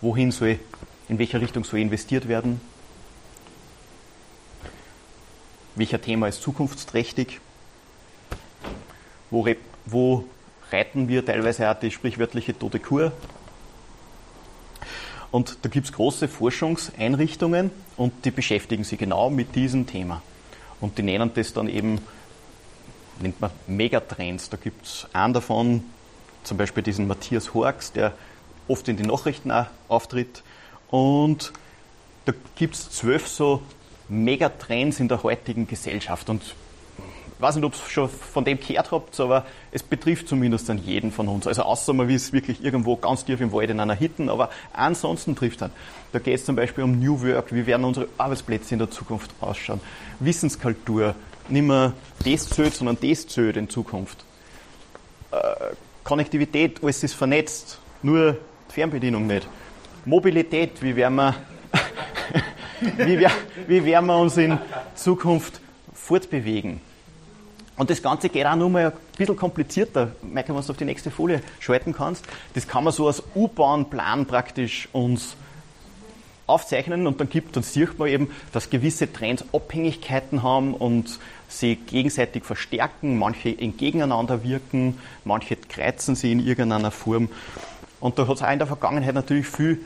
wohin 0.00 0.32
soll, 0.32 0.58
in 1.08 1.18
welcher 1.18 1.40
Richtung 1.40 1.64
soll 1.64 1.80
investiert 1.80 2.28
werden, 2.28 2.60
welcher 5.74 6.00
Thema 6.00 6.28
ist 6.28 6.42
zukunftsträchtig, 6.42 7.40
wo, 9.30 9.46
wo 9.86 10.24
reiten 10.70 11.08
wir 11.08 11.24
teilweise 11.24 11.70
auch 11.70 11.78
die 11.78 11.90
sprichwörtliche 11.90 12.58
tote 12.58 12.80
Kur. 12.80 13.12
Und 15.30 15.58
da 15.62 15.68
gibt 15.68 15.86
es 15.86 15.92
große 15.92 16.26
Forschungseinrichtungen 16.26 17.70
und 17.96 18.24
die 18.24 18.30
beschäftigen 18.30 18.82
sich 18.82 18.98
genau 18.98 19.30
mit 19.30 19.54
diesem 19.54 19.86
Thema. 19.86 20.22
Und 20.80 20.98
die 20.98 21.02
nennen 21.02 21.30
das 21.34 21.52
dann 21.52 21.68
eben, 21.68 22.00
nennt 23.20 23.40
man 23.40 23.50
Megatrends. 23.66 24.50
Da 24.50 24.56
gibt 24.56 24.86
es 24.86 25.06
einen 25.12 25.34
davon, 25.34 25.84
zum 26.42 26.56
Beispiel 26.56 26.82
diesen 26.82 27.06
Matthias 27.06 27.54
Horks, 27.54 27.92
der 27.92 28.12
oft 28.66 28.88
in 28.88 28.96
den 28.96 29.06
Nachrichten 29.06 29.52
auch 29.52 29.66
auftritt. 29.88 30.42
Und 30.90 31.52
da 32.24 32.32
gibt 32.56 32.74
es 32.74 32.90
zwölf 32.90 33.28
so 33.28 33.62
Megatrends 34.10 35.00
in 35.00 35.08
der 35.08 35.22
heutigen 35.22 35.66
Gesellschaft. 35.66 36.28
Und 36.28 36.42
ich 36.42 37.42
weiß 37.42 37.54
nicht, 37.56 37.64
ob 37.64 37.72
ihr 37.72 37.88
schon 37.88 38.08
von 38.08 38.44
dem 38.44 38.60
gehört 38.60 38.90
habt, 38.90 39.18
aber 39.18 39.46
es 39.72 39.82
betrifft 39.82 40.28
zumindest 40.28 40.68
an 40.68 40.76
jeden 40.76 41.10
von 41.10 41.26
uns. 41.26 41.46
Also 41.46 41.62
außer 41.62 41.94
man 41.94 42.10
ist 42.10 42.32
wirklich 42.34 42.62
irgendwo 42.62 42.96
ganz 42.96 43.24
tief 43.24 43.40
im 43.40 43.50
Wald 43.52 43.70
in 43.70 43.80
einer 43.80 43.94
Hitten, 43.94 44.28
aber 44.28 44.50
ansonsten 44.74 45.34
trifft 45.34 45.62
es 45.62 45.70
Da 46.12 46.18
geht 46.18 46.34
es 46.34 46.44
zum 46.44 46.56
Beispiel 46.56 46.84
um 46.84 46.98
New 46.98 47.22
Work, 47.22 47.54
wie 47.54 47.64
werden 47.64 47.84
unsere 47.84 48.08
Arbeitsplätze 48.18 48.74
in 48.74 48.78
der 48.80 48.90
Zukunft 48.90 49.30
ausschauen. 49.40 49.80
Wissenskultur, 50.18 51.14
nicht 51.48 51.62
mehr 51.62 51.94
das 52.24 52.48
zählt, 52.50 52.74
sondern 52.74 52.98
das 53.00 53.26
zählt 53.26 53.56
in 53.56 53.70
Zukunft. 53.70 54.22
Äh, 55.30 55.36
Konnektivität, 56.04 56.82
alles 56.82 57.02
ist 57.02 57.14
vernetzt, 57.14 57.78
nur 58.02 58.36
die 58.68 58.74
Fernbedienung 58.74 59.26
nicht. 59.26 59.48
Mobilität, 60.04 60.82
wie 60.82 60.96
werden 60.96 61.14
wir, 61.14 61.34
wie, 62.80 63.26
wie 63.66 63.84
werden 63.84 64.06
wir 64.06 64.18
uns 64.18 64.36
in 64.36 64.58
Zukunft 64.94 65.60
fortbewegen? 65.92 66.80
Und 67.76 67.88
das 67.88 68.02
Ganze 68.02 68.28
geht 68.28 68.44
auch 68.44 68.56
nur 68.56 68.68
mal 68.68 68.86
ein 68.86 68.92
bisschen 69.16 69.36
komplizierter. 69.36 70.12
Michael, 70.22 70.54
wenn 70.54 70.62
du 70.62 70.70
auf 70.70 70.76
die 70.76 70.84
nächste 70.84 71.10
Folie 71.10 71.40
schalten 71.60 71.94
kannst, 71.94 72.26
das 72.52 72.68
kann 72.68 72.84
man 72.84 72.92
so 72.92 73.06
als 73.06 73.22
U-Bahn-Plan 73.34 74.26
praktisch 74.26 74.88
uns 74.92 75.34
aufzeichnen 76.46 77.06
und 77.06 77.20
dann 77.20 77.30
gibt, 77.30 77.56
dann 77.56 77.62
sieht 77.62 77.98
man 77.98 78.08
eben, 78.08 78.28
dass 78.52 78.68
gewisse 78.68 79.10
Trends 79.10 79.44
Abhängigkeiten 79.52 80.42
haben 80.42 80.74
und 80.74 81.18
sie 81.48 81.76
gegenseitig 81.76 82.44
verstärken, 82.44 83.18
manche 83.18 83.54
gegeneinander 83.54 84.44
wirken, 84.44 84.98
manche 85.24 85.56
kreuzen 85.56 86.16
sie 86.16 86.32
in 86.32 86.44
irgendeiner 86.44 86.90
Form. 86.90 87.28
Und 88.00 88.18
da 88.18 88.26
hat 88.26 88.36
es 88.36 88.42
auch 88.42 88.52
in 88.52 88.58
der 88.58 88.66
Vergangenheit 88.66 89.14
natürlich 89.14 89.46
viele 89.46 89.78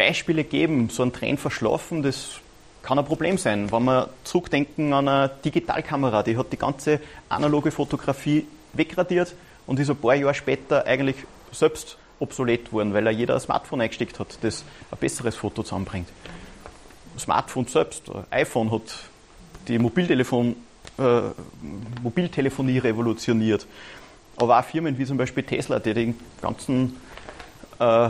Beispiele 0.00 0.44
gegeben, 0.44 0.88
so 0.88 1.02
ein 1.02 1.12
Trend 1.12 1.38
verschlafen, 1.38 2.02
das 2.02 2.40
kann 2.82 2.98
ein 2.98 3.04
Problem 3.04 3.36
sein. 3.36 3.70
Wenn 3.70 3.84
wir 3.84 4.08
zurückdenken 4.24 4.94
an 4.94 5.06
eine 5.06 5.30
Digitalkamera, 5.44 6.22
die 6.22 6.38
hat 6.38 6.50
die 6.50 6.56
ganze 6.56 7.00
analoge 7.28 7.70
Fotografie 7.70 8.46
wegradiert 8.72 9.34
und 9.66 9.78
ist 9.78 9.90
ein 9.90 9.96
paar 9.96 10.14
Jahre 10.14 10.32
später 10.32 10.86
eigentlich 10.86 11.16
selbst 11.52 11.98
obsolet 12.18 12.64
geworden, 12.64 12.94
weil 12.94 13.06
er 13.06 13.12
jeder 13.12 13.34
ein 13.34 13.40
Smartphone 13.40 13.82
eingesteckt 13.82 14.18
hat, 14.18 14.38
das 14.40 14.64
ein 14.90 14.96
besseres 14.98 15.36
Foto 15.36 15.62
zusammenbringt. 15.62 16.08
Smartphone 17.18 17.66
selbst, 17.66 18.04
iPhone 18.30 18.72
hat 18.72 19.04
die 19.68 19.78
Mobiltelefon, 19.78 20.56
äh, 20.98 21.20
Mobiltelefonie 22.02 22.78
revolutioniert. 22.78 23.66
Aber 24.38 24.58
auch 24.58 24.64
Firmen 24.64 24.96
wie 24.96 25.04
zum 25.04 25.18
Beispiel 25.18 25.42
Tesla, 25.42 25.78
die 25.78 25.92
den 25.92 26.14
ganzen 26.40 26.96
äh, 27.78 28.08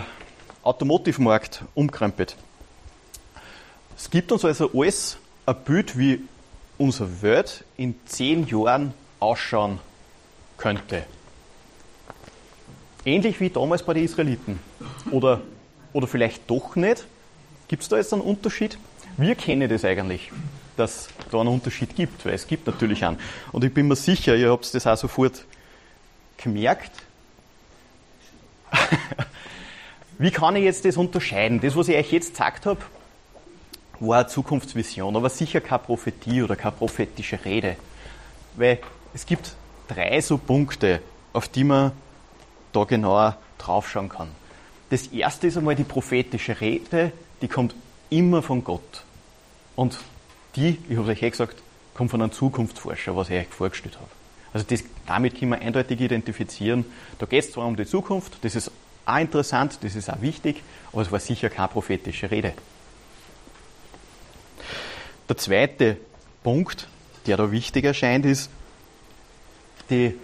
Automotive-Markt 0.62 1.64
umkrempelt. 1.74 2.36
Es 3.96 4.10
gibt 4.10 4.32
uns 4.32 4.44
also 4.44 4.70
alles 4.74 5.18
ein 5.46 5.56
Bild, 5.64 5.98
wie 5.98 6.22
unsere 6.78 7.22
Welt 7.22 7.64
in 7.76 7.94
zehn 8.06 8.46
Jahren 8.46 8.94
ausschauen 9.18 9.78
könnte. 10.56 11.04
Ähnlich 13.04 13.40
wie 13.40 13.50
damals 13.50 13.82
bei 13.82 13.94
den 13.94 14.04
Israeliten. 14.04 14.60
Oder, 15.10 15.40
oder 15.92 16.06
vielleicht 16.06 16.48
doch 16.50 16.76
nicht. 16.76 17.04
Gibt 17.68 17.82
es 17.82 17.88
da 17.88 17.96
jetzt 17.96 18.12
einen 18.12 18.22
Unterschied? 18.22 18.78
Wir 19.16 19.34
kennen 19.34 19.68
das 19.68 19.84
eigentlich, 19.84 20.30
dass 20.76 21.08
da 21.30 21.40
einen 21.40 21.48
Unterschied 21.48 21.94
gibt, 21.96 22.24
weil 22.24 22.34
es 22.34 22.46
gibt 22.46 22.66
natürlich 22.66 23.04
einen. 23.04 23.18
Und 23.52 23.64
ich 23.64 23.72
bin 23.72 23.88
mir 23.88 23.96
sicher, 23.96 24.36
ihr 24.36 24.50
habt 24.50 24.74
das 24.74 24.86
auch 24.86 24.96
sofort 24.96 25.44
gemerkt. 26.36 26.92
Wie 30.20 30.30
kann 30.30 30.54
ich 30.54 30.64
jetzt 30.64 30.84
das 30.84 30.98
unterscheiden? 30.98 31.62
Das, 31.62 31.74
was 31.76 31.88
ich 31.88 31.96
euch 31.96 32.12
jetzt 32.12 32.32
gesagt 32.32 32.66
habe, 32.66 32.78
war 34.00 34.18
eine 34.18 34.26
Zukunftsvision, 34.26 35.16
aber 35.16 35.30
sicher 35.30 35.62
keine 35.62 35.78
Prophetie 35.78 36.42
oder 36.42 36.56
keine 36.56 36.72
prophetische 36.72 37.42
Rede. 37.42 37.76
Weil 38.54 38.80
es 39.14 39.24
gibt 39.24 39.54
drei 39.88 40.20
so 40.20 40.36
Punkte, 40.36 41.00
auf 41.32 41.48
die 41.48 41.64
man 41.64 41.92
da 42.74 42.84
genauer 42.84 43.38
draufschauen 43.56 44.10
kann. 44.10 44.28
Das 44.90 45.06
erste 45.06 45.46
ist 45.46 45.56
einmal 45.56 45.74
die 45.74 45.84
prophetische 45.84 46.60
Rede, 46.60 47.12
die 47.40 47.48
kommt 47.48 47.74
immer 48.10 48.42
von 48.42 48.62
Gott. 48.62 49.04
Und 49.74 49.98
die, 50.54 50.76
ich 50.90 50.98
habe 50.98 51.10
es 51.10 51.16
euch 51.16 51.22
eh 51.22 51.30
gesagt, 51.30 51.56
kommt 51.94 52.10
von 52.10 52.20
einem 52.20 52.32
Zukunftsforscher, 52.32 53.16
was 53.16 53.30
ich 53.30 53.38
euch 53.38 53.48
vorgestellt 53.48 53.96
habe. 53.96 54.10
Also 54.52 54.66
das, 54.68 54.84
damit 55.06 55.38
können 55.38 55.52
wir 55.52 55.62
eindeutig 55.62 55.98
identifizieren. 55.98 56.84
Da 57.18 57.24
geht 57.24 57.44
es 57.44 57.52
zwar 57.52 57.66
um 57.66 57.76
die 57.76 57.86
Zukunft, 57.86 58.36
das 58.42 58.54
ist 58.54 58.70
auch 59.10 59.18
interessant, 59.18 59.78
das 59.82 59.94
ist 59.94 60.10
auch 60.10 60.20
wichtig, 60.20 60.62
aber 60.92 61.02
es 61.02 61.12
war 61.12 61.20
sicher 61.20 61.50
keine 61.50 61.68
prophetische 61.68 62.30
Rede. 62.30 62.52
Der 65.28 65.36
zweite 65.36 65.96
Punkt, 66.42 66.88
der 67.26 67.36
da 67.36 67.52
wichtig 67.52 67.84
erscheint, 67.84 68.26
ist, 68.26 68.50
die, 69.90 70.14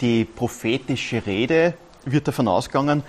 die 0.00 0.24
prophetische 0.24 1.24
Rede 1.24 1.74
wird 2.04 2.28
davon 2.28 2.48
ausgegangen, 2.48 3.02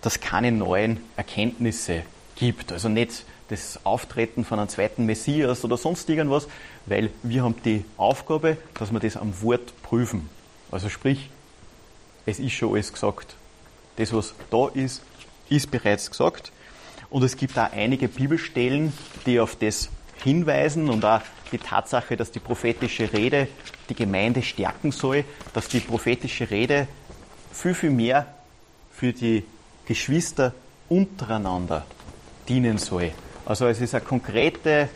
dass 0.00 0.16
es 0.16 0.20
keine 0.20 0.52
neuen 0.52 1.00
Erkenntnisse 1.16 2.02
gibt. 2.36 2.72
Also 2.72 2.88
nicht 2.88 3.24
das 3.48 3.84
Auftreten 3.84 4.44
von 4.44 4.58
einem 4.58 4.68
zweiten 4.68 5.06
Messias 5.06 5.64
oder 5.64 5.76
sonst 5.76 6.08
irgendwas, 6.08 6.48
weil 6.86 7.10
wir 7.22 7.42
haben 7.42 7.54
die 7.64 7.84
Aufgabe, 7.96 8.56
dass 8.74 8.92
wir 8.92 9.00
das 9.00 9.16
am 9.16 9.40
Wort 9.42 9.72
prüfen. 9.82 10.28
Also 10.70 10.88
sprich, 10.88 11.30
es 12.26 12.38
ist 12.38 12.52
schon 12.52 12.72
alles 12.72 12.92
gesagt. 12.92 13.36
Das, 13.96 14.12
was 14.12 14.34
da 14.50 14.68
ist, 14.68 15.02
ist 15.48 15.70
bereits 15.70 16.10
gesagt. 16.10 16.52
Und 17.10 17.22
es 17.22 17.36
gibt 17.36 17.58
auch 17.58 17.72
einige 17.72 18.08
Bibelstellen, 18.08 18.92
die 19.26 19.38
auf 19.38 19.56
das 19.56 19.88
hinweisen 20.22 20.88
und 20.88 21.04
auch 21.04 21.20
die 21.52 21.58
Tatsache, 21.58 22.16
dass 22.16 22.32
die 22.32 22.40
prophetische 22.40 23.12
Rede 23.12 23.48
die 23.88 23.94
Gemeinde 23.94 24.42
stärken 24.42 24.90
soll, 24.90 25.24
dass 25.52 25.68
die 25.68 25.80
prophetische 25.80 26.50
Rede 26.50 26.88
viel, 27.52 27.74
viel 27.74 27.90
mehr 27.90 28.26
für 28.92 29.12
die 29.12 29.44
Geschwister 29.86 30.54
untereinander 30.88 31.84
dienen 32.48 32.78
soll. 32.78 33.12
Also 33.46 33.66
es 33.66 33.80
ist 33.80 33.94
eine 33.94 34.04
konkrete 34.04 34.88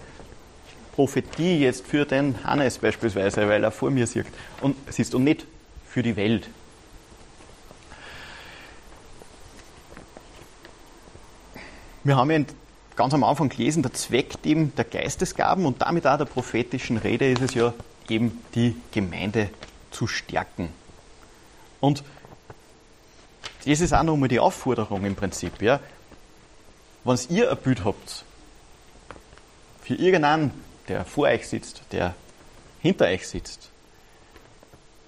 Prophetie 0.95 1.61
jetzt 1.61 1.87
für 1.87 2.05
den 2.05 2.43
Hannes 2.45 2.79
beispielsweise, 2.79 3.49
weil 3.49 3.63
er 3.63 3.71
vor 3.71 3.91
mir 3.91 4.07
sieht. 4.07 4.27
Und 4.61 4.77
ist 4.89 5.15
und 5.15 5.25
nicht 5.25 5.47
für 5.87 6.03
die 6.03 6.17
Welt. 6.17 6.49
Wir 12.09 12.17
haben 12.17 12.31
ja 12.31 12.41
ganz 12.97 13.13
am 13.13 13.23
Anfang 13.23 13.51
gelesen, 13.51 13.83
der 13.83 13.93
Zweck 13.93 14.37
eben 14.43 14.75
der 14.75 14.87
Geistesgaben 14.87 15.67
und 15.67 15.83
damit 15.83 16.07
auch 16.07 16.17
der 16.17 16.25
prophetischen 16.25 16.97
Rede 16.97 17.31
ist 17.31 17.43
es 17.43 17.53
ja 17.53 17.75
eben 18.09 18.43
die 18.55 18.75
Gemeinde 18.93 19.51
zu 19.91 20.07
stärken. 20.07 20.71
Und 21.81 22.03
das 23.67 23.81
ist 23.81 23.93
auch 23.93 24.05
nochmal 24.05 24.31
die 24.31 24.41
Aufforderung 24.41 25.05
im 25.05 25.17
Prinzip. 25.17 25.61
Ja. 25.61 25.81
Wenn 27.05 27.19
ihr 27.29 27.51
ein 27.51 27.59
Bild 27.59 27.85
habt 27.85 28.25
für 29.83 29.95
irgendeinen, 29.95 30.51
der 30.89 31.05
vor 31.05 31.25
euch 31.25 31.47
sitzt, 31.47 31.83
der 31.93 32.15
hinter 32.81 33.05
euch 33.05 33.29
sitzt, 33.29 33.69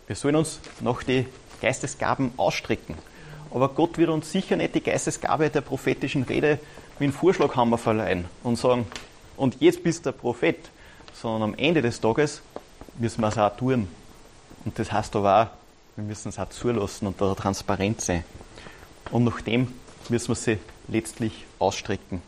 wir 0.06 0.16
sollen 0.16 0.36
uns 0.36 0.60
nach 0.80 1.02
die 1.02 1.26
Geistesgaben 1.62 2.32
ausstrecken. 2.36 2.94
Aber 3.52 3.70
Gott 3.70 3.96
wird 3.96 4.10
uns 4.10 4.30
sicher 4.30 4.56
nicht 4.56 4.74
die 4.74 4.82
Geistesgabe 4.82 5.48
der 5.48 5.62
prophetischen 5.62 6.24
Rede 6.24 6.60
wie 7.00 7.04
einen 7.04 7.12
Vorschlaghammer 7.14 7.78
verleihen 7.78 8.26
und 8.42 8.56
sagen, 8.56 8.86
und 9.38 9.56
jetzt 9.60 9.82
bist 9.82 10.04
du 10.04 10.12
der 10.12 10.18
Prophet, 10.18 10.58
sondern 11.14 11.50
am 11.50 11.54
Ende 11.58 11.80
des 11.80 11.98
Tages 11.98 12.42
müssen 12.98 13.22
wir 13.22 13.28
es 13.28 13.38
auch 13.38 13.56
tun. 13.56 13.88
Und 14.66 14.78
das 14.78 14.92
heißt 14.92 15.16
aber 15.16 15.42
auch, 15.42 15.46
wir 15.96 16.04
müssen 16.04 16.28
es 16.28 16.38
auch 16.38 16.50
zulassen 16.50 17.06
und 17.06 17.18
da 17.18 17.34
transparent 17.34 18.02
sein. 18.02 18.22
Und 19.10 19.24
nach 19.24 19.40
dem 19.40 19.72
müssen 20.10 20.28
wir 20.28 20.34
sie 20.34 20.58
letztlich 20.88 21.46
ausstrecken. 21.58 22.20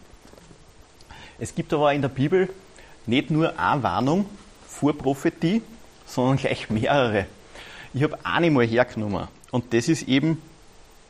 Es 1.39 1.55
gibt 1.55 1.75
aber 1.75 1.93
in 1.93 2.01
der 2.01 2.09
Bibel 2.09 2.49
nicht 3.05 3.31
nur 3.31 3.59
eine 3.59 3.83
Warnung 3.83 4.25
vor 4.67 4.97
Prophetie, 4.97 5.61
sondern 6.07 6.39
gleich 6.39 6.71
mehrere. 6.71 7.27
Ich 7.93 8.03
habe 8.03 8.19
eine 8.25 8.51
mal 8.51 8.67
hergenommen. 8.67 9.29
Und 9.51 9.75
das 9.75 9.89
ist 9.89 10.09
eben 10.09 10.41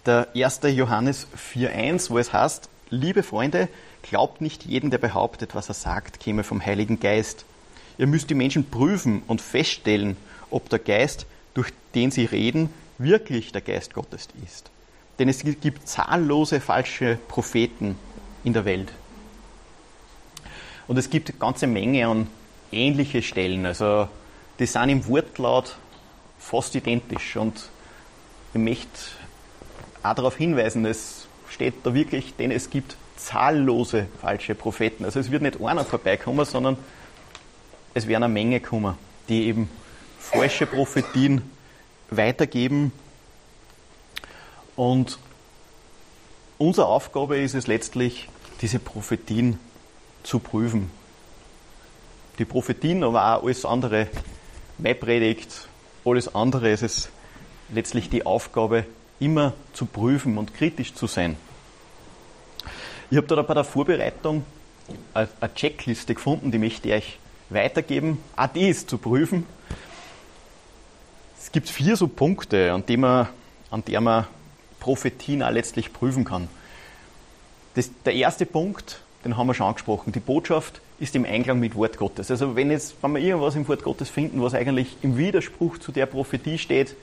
der 0.05 0.27
1. 0.35 0.63
Johannes 0.65 1.29
4.1, 1.55 2.11
wo 2.11 2.19
es 2.19 2.33
heißt, 2.33 2.69
liebe 2.93 3.23
Freunde, 3.23 3.69
glaubt 4.03 4.41
nicht 4.41 4.65
jeden, 4.65 4.91
der 4.91 4.99
behauptet, 4.99 5.55
was 5.55 5.69
er 5.69 5.75
sagt, 5.75 6.21
käme 6.21 6.45
vom 6.45 6.65
Heiligen 6.65 7.01
Geist. 7.01 7.45
Ihr 7.99 8.07
müsst 8.07 8.31
die 8.31 8.35
Menschen 8.35 8.71
prüfen 8.71 9.23
und 9.27 9.41
feststellen, 9.41 10.17
ob 10.51 10.69
der 10.69 10.79
Geist, 10.79 11.27
durch 11.55 11.71
den 11.95 12.11
sie 12.11 12.27
reden, 12.27 12.71
wirklich 12.99 13.51
der 13.53 13.63
Geist 13.63 13.95
Gottes 13.95 14.29
ist. 14.45 14.71
Denn 15.19 15.29
es 15.29 15.43
gibt 15.43 15.89
zahllose 15.89 16.61
falsche 16.61 17.19
Propheten 17.29 17.97
in 18.45 18.53
der 18.53 18.65
Welt. 18.65 18.93
Und 20.87 20.99
es 20.99 21.11
gibt 21.11 21.31
eine 21.31 21.39
ganze 21.39 21.67
Menge 21.67 22.07
an 22.07 22.27
ähnliche 22.71 23.23
Stellen. 23.23 23.65
Also 23.67 24.09
die 24.59 24.67
sind 24.67 24.89
im 24.89 25.07
Wortlaut 25.07 25.77
fast 26.39 26.75
identisch. 26.75 27.37
Und 27.37 27.69
ich 28.53 28.61
möchte 28.61 28.89
auch 30.03 30.15
darauf 30.15 30.37
hinweisen, 30.37 30.85
es 30.85 31.22
steht 31.53 31.75
da 31.85 31.95
wirklich, 31.95 32.35
denn 32.37 32.51
es 32.51 32.71
gibt 32.71 32.97
zahllose 33.17 34.07
falsche 34.21 34.55
Propheten. 34.55 35.05
Also 35.05 35.21
es 35.21 35.31
wird 35.31 35.43
nicht 35.43 35.63
einer 35.63 35.85
vorbeikommen, 35.85 36.45
sondern 36.45 36.77
es 37.95 38.09
werden 38.09 38.25
eine 38.25 38.33
Menge 38.33 38.61
kommen, 38.61 38.97
die 39.29 39.47
eben 39.47 39.69
falsche 40.19 40.67
Prophetien 40.67 41.43
weitergeben. 42.11 42.93
Und 44.77 45.19
unsere 46.59 46.87
Aufgabe 46.87 47.39
ist 47.39 47.55
es 47.55 47.67
letztlich, 47.67 48.29
diese 48.63 48.79
Prophetien 48.79 49.59
zu 50.23 50.39
prüfen. 50.39 50.91
Die 52.39 52.45
Prophetien, 52.45 53.05
aber 53.05 53.37
auch 53.37 53.45
alles 53.45 53.65
andere, 53.65 54.09
meine 54.79 54.95
Predigt, 54.95 55.69
alles 56.05 56.35
andere 56.35 56.71
ist 56.71 56.83
es 56.83 57.09
letztlich 57.69 58.09
die 58.09 58.25
Aufgabe, 58.25 58.87
immer 59.23 59.55
zu 59.73 59.87
prüfen 59.87 60.37
und 60.37 60.55
kritisch 60.55 60.95
zu 60.95 61.07
sein. 61.07 61.37
Ich 63.11 63.17
habe 63.17 63.27
da 63.27 63.41
bei 63.43 63.55
der 63.55 63.65
Vorbereitung 63.65 64.45
eine 65.15 65.29
Checkliste 65.55 66.15
gefunden, 66.15 66.51
die 66.51 66.59
möchte 66.59 66.89
ich 66.89 66.95
euch 66.95 67.19
weitergeben. 67.51 68.19
Auch 68.37 68.47
die 68.49 68.69
ist 68.69 68.91
zu 68.91 68.99
prüfen. 68.99 69.47
Es 71.39 71.53
gibt 71.53 71.69
vier 71.69 71.97
so 71.97 72.09
Punkte, 72.09 72.73
an 72.73 72.87
denen 72.87 73.03
man, 73.03 73.29
an 73.71 73.85
der 73.85 74.01
man 74.01 74.27
Prophetien 74.81 75.43
auch 75.43 75.51
letztlich 75.51 75.93
prüfen 75.93 76.25
kann. 76.25 76.49
Das, 77.75 77.91
der 78.05 78.15
erste 78.15 78.47
Punkt, 78.47 79.03
den 79.25 79.37
haben 79.37 79.47
wir 79.47 79.55
schon 79.55 79.67
angesprochen. 79.67 80.13
Die 80.13 80.21
Botschaft 80.21 80.81
ist 80.99 81.15
im 81.15 81.25
Einklang 81.25 81.61
mit 81.61 81.75
Wort 81.75 81.99
Gottes. 81.99 82.31
Also 82.31 82.57
wenn, 82.57 82.71
jetzt, 82.71 82.97
wenn 83.03 83.13
wir 83.13 83.21
irgendwas 83.21 83.55
im 83.55 83.69
Wort 83.69 83.83
Gottes 83.83 84.09
finden, 84.09 84.43
was 84.43 84.55
eigentlich 84.55 84.97
im 85.03 85.17
Widerspruch 85.17 85.79
zu 85.79 85.93
der 85.93 86.07
Prophetie 86.07 86.59
steht, 86.59 86.97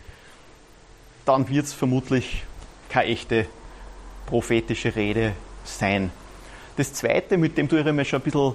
dann 1.30 1.48
wird 1.48 1.68
es 1.68 1.74
vermutlich 1.74 2.44
keine 2.90 3.10
echte 3.10 3.46
prophetische 4.26 4.96
Rede 4.96 5.34
sein. 5.64 6.10
Das 6.76 6.94
zweite, 6.94 7.38
mit 7.38 7.56
dem 7.56 7.70
tue 7.70 7.82
ich 7.82 7.86
mir 7.86 8.04
schon 8.04 8.20
ein 8.20 8.24
bisschen 8.24 8.54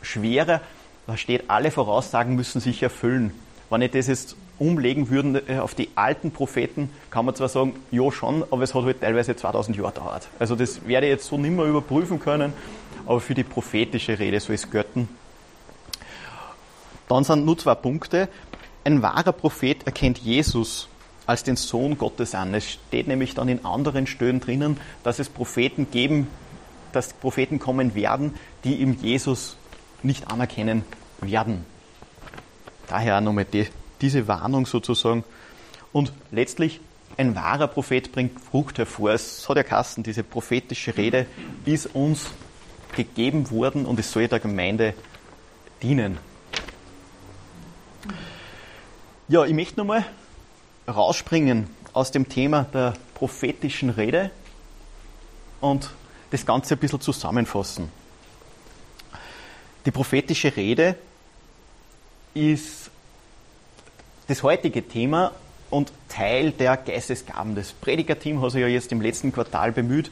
schwerer, 0.00 0.60
da 1.06 1.16
steht, 1.16 1.48
alle 1.48 1.70
Voraussagen 1.70 2.34
müssen 2.34 2.60
sich 2.60 2.82
erfüllen. 2.82 3.32
Wenn 3.70 3.82
ich 3.82 3.92
das 3.92 4.08
jetzt 4.08 4.36
umlegen 4.58 5.10
würde 5.10 5.44
äh, 5.46 5.58
auf 5.58 5.76
die 5.76 5.90
alten 5.94 6.32
Propheten, 6.32 6.90
kann 7.10 7.24
man 7.24 7.36
zwar 7.36 7.48
sagen, 7.48 7.74
ja 7.92 8.10
schon, 8.10 8.42
aber 8.50 8.62
es 8.64 8.74
hat 8.74 8.82
halt 8.82 9.00
teilweise 9.00 9.36
2000 9.36 9.76
Jahre 9.76 9.92
gedauert. 9.92 10.28
Also 10.40 10.56
das 10.56 10.84
werde 10.88 11.06
ich 11.06 11.12
jetzt 11.12 11.26
so 11.26 11.38
nicht 11.38 11.54
mehr 11.54 11.66
überprüfen 11.66 12.18
können, 12.18 12.52
aber 13.06 13.20
für 13.20 13.34
die 13.34 13.44
prophetische 13.44 14.18
Rede 14.18 14.40
soll 14.40 14.56
es 14.56 14.68
gelten. 14.68 15.08
Dann 17.08 17.22
sind 17.22 17.44
nur 17.44 17.58
zwei 17.58 17.76
Punkte. 17.76 18.28
Ein 18.82 19.02
wahrer 19.02 19.32
Prophet 19.32 19.86
erkennt 19.86 20.18
Jesus 20.18 20.88
als 21.26 21.44
den 21.44 21.56
Sohn 21.56 21.98
Gottes 21.98 22.34
an. 22.34 22.54
Es 22.54 22.70
steht 22.70 23.08
nämlich 23.08 23.34
dann 23.34 23.48
in 23.48 23.64
anderen 23.64 24.06
Stellen 24.06 24.40
drinnen, 24.40 24.78
dass 25.04 25.18
es 25.18 25.28
Propheten 25.28 25.90
geben, 25.90 26.26
dass 26.92 27.12
Propheten 27.12 27.58
kommen 27.58 27.94
werden, 27.94 28.34
die 28.64 28.76
ihm 28.76 28.96
Jesus 29.00 29.56
nicht 30.02 30.30
anerkennen 30.30 30.84
werden. 31.20 31.64
Daher 32.88 33.20
nochmal 33.20 33.44
die, 33.44 33.66
diese 34.00 34.28
Warnung 34.28 34.66
sozusagen. 34.66 35.24
Und 35.92 36.12
letztlich, 36.30 36.80
ein 37.16 37.34
wahrer 37.36 37.68
Prophet 37.68 38.10
bringt 38.12 38.40
Frucht 38.40 38.78
hervor. 38.78 39.12
Es 39.12 39.48
hat 39.48 39.56
ja 39.56 39.62
Kasten, 39.62 40.02
diese 40.02 40.22
prophetische 40.22 40.96
Rede 40.96 41.26
ist 41.64 41.94
uns 41.94 42.30
gegeben 42.96 43.50
worden 43.50 43.86
und 43.86 43.98
es 43.98 44.12
soll 44.12 44.28
der 44.28 44.40
Gemeinde 44.40 44.94
dienen. 45.82 46.18
Ja, 49.28 49.44
ich 49.44 49.54
möchte 49.54 49.78
nochmal 49.78 50.04
rausspringen 50.88 51.68
aus 51.92 52.10
dem 52.10 52.28
Thema 52.28 52.64
der 52.72 52.94
prophetischen 53.14 53.90
Rede 53.90 54.30
und 55.60 55.90
das 56.30 56.46
Ganze 56.46 56.74
ein 56.74 56.78
bisschen 56.78 57.00
zusammenfassen. 57.00 57.90
Die 59.84 59.90
prophetische 59.90 60.56
Rede 60.56 60.96
ist 62.34 62.90
das 64.28 64.42
heutige 64.42 64.86
Thema 64.86 65.32
und 65.70 65.92
Teil 66.08 66.52
der 66.52 66.76
Geistesgaben. 66.76 67.54
Das 67.54 67.72
Predigerteam 67.72 68.40
hat 68.40 68.52
sich 68.52 68.60
ja 68.60 68.68
jetzt 68.68 68.92
im 68.92 69.00
letzten 69.00 69.32
Quartal 69.32 69.72
bemüht, 69.72 70.10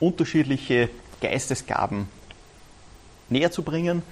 unterschiedliche 0.00 0.90
Geistesgaben 1.20 2.08
näher 3.28 3.50
zu 3.50 3.62
bringen 3.62 4.02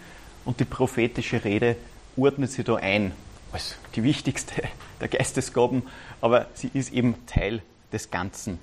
und 0.44 0.61
die 0.61 0.64
prophetische 0.64 1.44
Rede 1.44 1.76
ordnet 2.16 2.50
sie 2.50 2.64
da 2.64 2.76
ein 2.76 3.12
als 3.56 3.76
die 3.94 4.02
wichtigste 4.02 4.54
der 5.00 5.08
Geistesgaben, 5.08 5.82
aber 6.20 6.46
sie 6.52 6.70
ist 6.74 6.92
eben 6.92 7.14
Teil 7.26 7.62
des 7.90 8.10
Ganzen. 8.10 8.58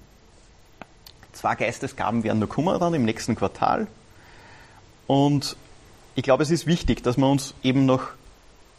Zwei 1.31 1.55
Geistesgaben 1.55 2.23
werden 2.23 2.37
noch 2.37 2.49
kommen 2.49 2.79
dann 2.79 2.93
im 2.93 3.03
nächsten 3.03 3.35
Quartal. 3.35 3.87
Und 5.07 5.57
ich 6.13 6.21
glaube, 6.21 6.43
es 6.43 6.51
ist 6.51 6.67
wichtig, 6.67 7.01
dass 7.01 7.17
wir 7.17 7.27
uns 7.27 7.55
eben 7.63 7.87
nach 7.87 8.09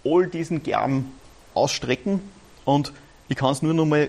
all 0.04 0.28
diesen 0.28 0.62
Gaben 0.62 1.12
ausstrecken. 1.52 2.20
Und 2.64 2.92
ich 3.28 3.36
kann 3.36 3.50
es 3.50 3.62
nur 3.62 3.74
noch 3.74 3.84
mal 3.84 4.08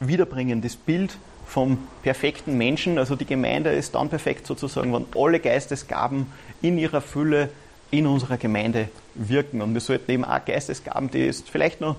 wiederbringen, 0.00 0.60
das 0.60 0.76
Bild 0.76 1.16
vom 1.46 1.78
perfekten 2.02 2.58
Menschen, 2.58 2.98
also 2.98 3.16
die 3.16 3.24
Gemeinde 3.24 3.70
ist 3.70 3.94
dann 3.94 4.10
perfekt 4.10 4.46
sozusagen, 4.46 4.92
wenn 4.92 5.06
alle 5.16 5.40
Geistesgaben 5.40 6.26
in 6.60 6.76
ihrer 6.76 7.00
Fülle 7.00 7.48
in 7.90 8.06
unserer 8.06 8.36
Gemeinde 8.36 8.88
wirken. 9.14 9.62
Und 9.62 9.74
wir 9.74 9.80
sollten 9.80 10.10
eben 10.10 10.24
auch 10.24 10.44
Geistesgaben, 10.44 11.10
die 11.10 11.18
jetzt 11.18 11.48
vielleicht 11.48 11.80
noch 11.80 11.96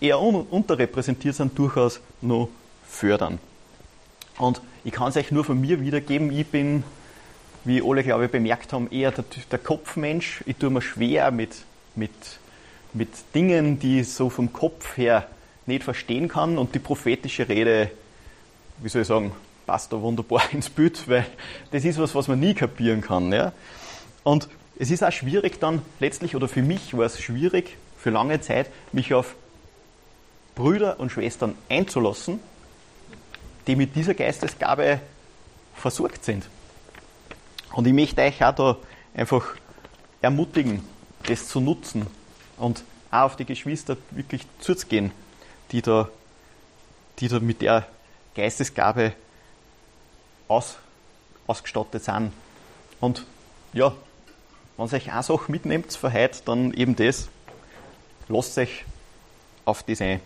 eher 0.00 0.20
unterrepräsentiert 0.20 1.34
sind, 1.34 1.58
durchaus 1.58 2.00
noch 2.20 2.48
fördern. 2.86 3.38
Und 4.38 4.60
ich 4.84 4.92
kann 4.92 5.08
es 5.08 5.16
euch 5.16 5.30
nur 5.30 5.44
von 5.44 5.60
mir 5.60 5.80
wiedergeben, 5.80 6.30
ich 6.30 6.46
bin 6.46 6.84
wie 7.66 7.82
alle, 7.82 8.04
glaube 8.04 8.26
ich, 8.26 8.30
bemerkt 8.30 8.72
haben, 8.72 8.88
eher 8.92 9.10
der, 9.10 9.24
der 9.50 9.58
Kopfmensch. 9.58 10.42
Ich 10.46 10.56
tue 10.56 10.70
mir 10.70 10.82
schwer 10.82 11.32
mit, 11.32 11.64
mit, 11.96 12.12
mit 12.92 13.08
Dingen, 13.34 13.80
die 13.80 14.00
ich 14.00 14.12
so 14.12 14.30
vom 14.30 14.52
Kopf 14.52 14.96
her 14.96 15.26
nicht 15.66 15.82
verstehen 15.82 16.28
kann. 16.28 16.58
Und 16.58 16.76
die 16.76 16.78
prophetische 16.78 17.48
Rede, 17.48 17.90
wie 18.78 18.88
soll 18.88 19.02
ich 19.02 19.08
sagen, 19.08 19.32
passt 19.66 19.92
da 19.92 20.00
wunderbar 20.00 20.42
ins 20.52 20.70
Bild, 20.70 21.08
weil 21.08 21.26
das 21.72 21.84
ist 21.84 21.98
was, 21.98 22.14
was 22.14 22.28
man 22.28 22.38
nie 22.38 22.54
kapieren 22.54 23.00
kann. 23.00 23.32
Ja? 23.32 23.52
Und 24.26 24.48
es 24.76 24.90
ist 24.90 25.04
auch 25.04 25.12
schwierig 25.12 25.60
dann 25.60 25.82
letztlich, 26.00 26.34
oder 26.34 26.48
für 26.48 26.60
mich 26.60 26.96
war 26.96 27.04
es 27.04 27.20
schwierig, 27.20 27.76
für 27.96 28.10
lange 28.10 28.40
Zeit, 28.40 28.68
mich 28.90 29.14
auf 29.14 29.36
Brüder 30.56 30.98
und 30.98 31.12
Schwestern 31.12 31.56
einzulassen, 31.68 32.40
die 33.68 33.76
mit 33.76 33.94
dieser 33.94 34.14
Geistesgabe 34.14 35.00
versorgt 35.76 36.24
sind. 36.24 36.48
Und 37.72 37.86
ich 37.86 37.92
möchte 37.92 38.20
euch 38.20 38.44
auch 38.44 38.52
da 38.52 38.76
einfach 39.14 39.46
ermutigen, 40.20 40.82
das 41.28 41.46
zu 41.46 41.60
nutzen 41.60 42.08
und 42.56 42.82
auch 43.12 43.26
auf 43.26 43.36
die 43.36 43.44
Geschwister 43.44 43.96
wirklich 44.10 44.42
zuzugehen, 44.58 45.12
die 45.70 45.82
da, 45.82 46.08
die 47.20 47.28
da 47.28 47.38
mit 47.38 47.62
der 47.62 47.86
Geistesgabe 48.34 49.12
aus, 50.48 50.78
ausgestattet 51.46 52.02
sind. 52.02 52.32
Und 52.98 53.24
ja, 53.72 53.94
wenn 54.76 54.86
ihr 54.86 54.92
euch 54.92 55.12
eine 55.12 55.22
Sache 55.22 55.50
mitnehmt 55.50 55.92
für 55.92 56.12
heute, 56.12 56.40
dann 56.44 56.72
eben 56.74 56.96
das. 56.96 57.28
Lasst 58.28 58.58
euch 58.58 58.84
auf 59.64 59.82
das 59.82 60.00
ein. 60.00 60.20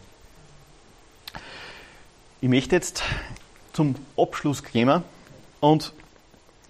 Ich 2.41 2.49
möchte 2.49 2.75
jetzt 2.75 3.03
zum 3.73 3.95
Abschluss 4.17 4.63
kommen 4.63 5.05
und 5.61 5.93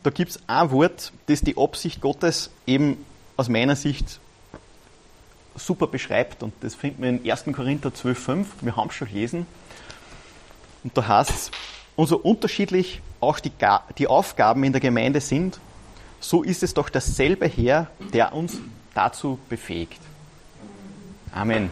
da 0.03 0.11
gibt 0.11 0.31
es 0.31 0.41
ein 0.47 0.71
Wort, 0.71 1.13
das 1.27 1.43
die 1.43 1.57
Absicht 1.57 2.01
Gottes 2.01 2.51
eben 2.67 3.05
aus 3.37 3.49
meiner 3.49 3.77
Sicht 3.77 4.21
super 5.55 5.87
beschreibt. 5.87 6.43
Und 6.43 6.53
das 6.61 6.75
finden 6.75 7.03
wir 7.03 7.11
in 7.11 7.31
1. 7.31 7.45
Korinther 7.55 7.91
12,5. 7.91 8.47
Wir 8.63 8.77
haben 8.77 8.89
es 8.89 8.95
schon 8.95 9.09
gelesen. 9.09 9.47
Und 10.83 10.97
da 10.97 11.07
heißt 11.07 11.31
es, 11.31 11.51
und 11.97 12.07
so 12.07 12.17
unterschiedlich 12.17 13.03
auch 13.21 13.41
die, 13.41 13.53
die 13.99 14.07
Aufgaben 14.07 14.65
in 14.65 14.73
der 14.73 14.81
Gemeinde 14.81 15.21
sind, 15.21 15.61
so 16.21 16.43
ist 16.43 16.63
es 16.63 16.75
doch 16.75 16.89
dasselbe 16.89 17.47
Herr, 17.47 17.89
der 18.13 18.33
uns 18.33 18.59
dazu 18.95 19.39
befähigt. 19.49 20.01
Amen. 21.33 21.71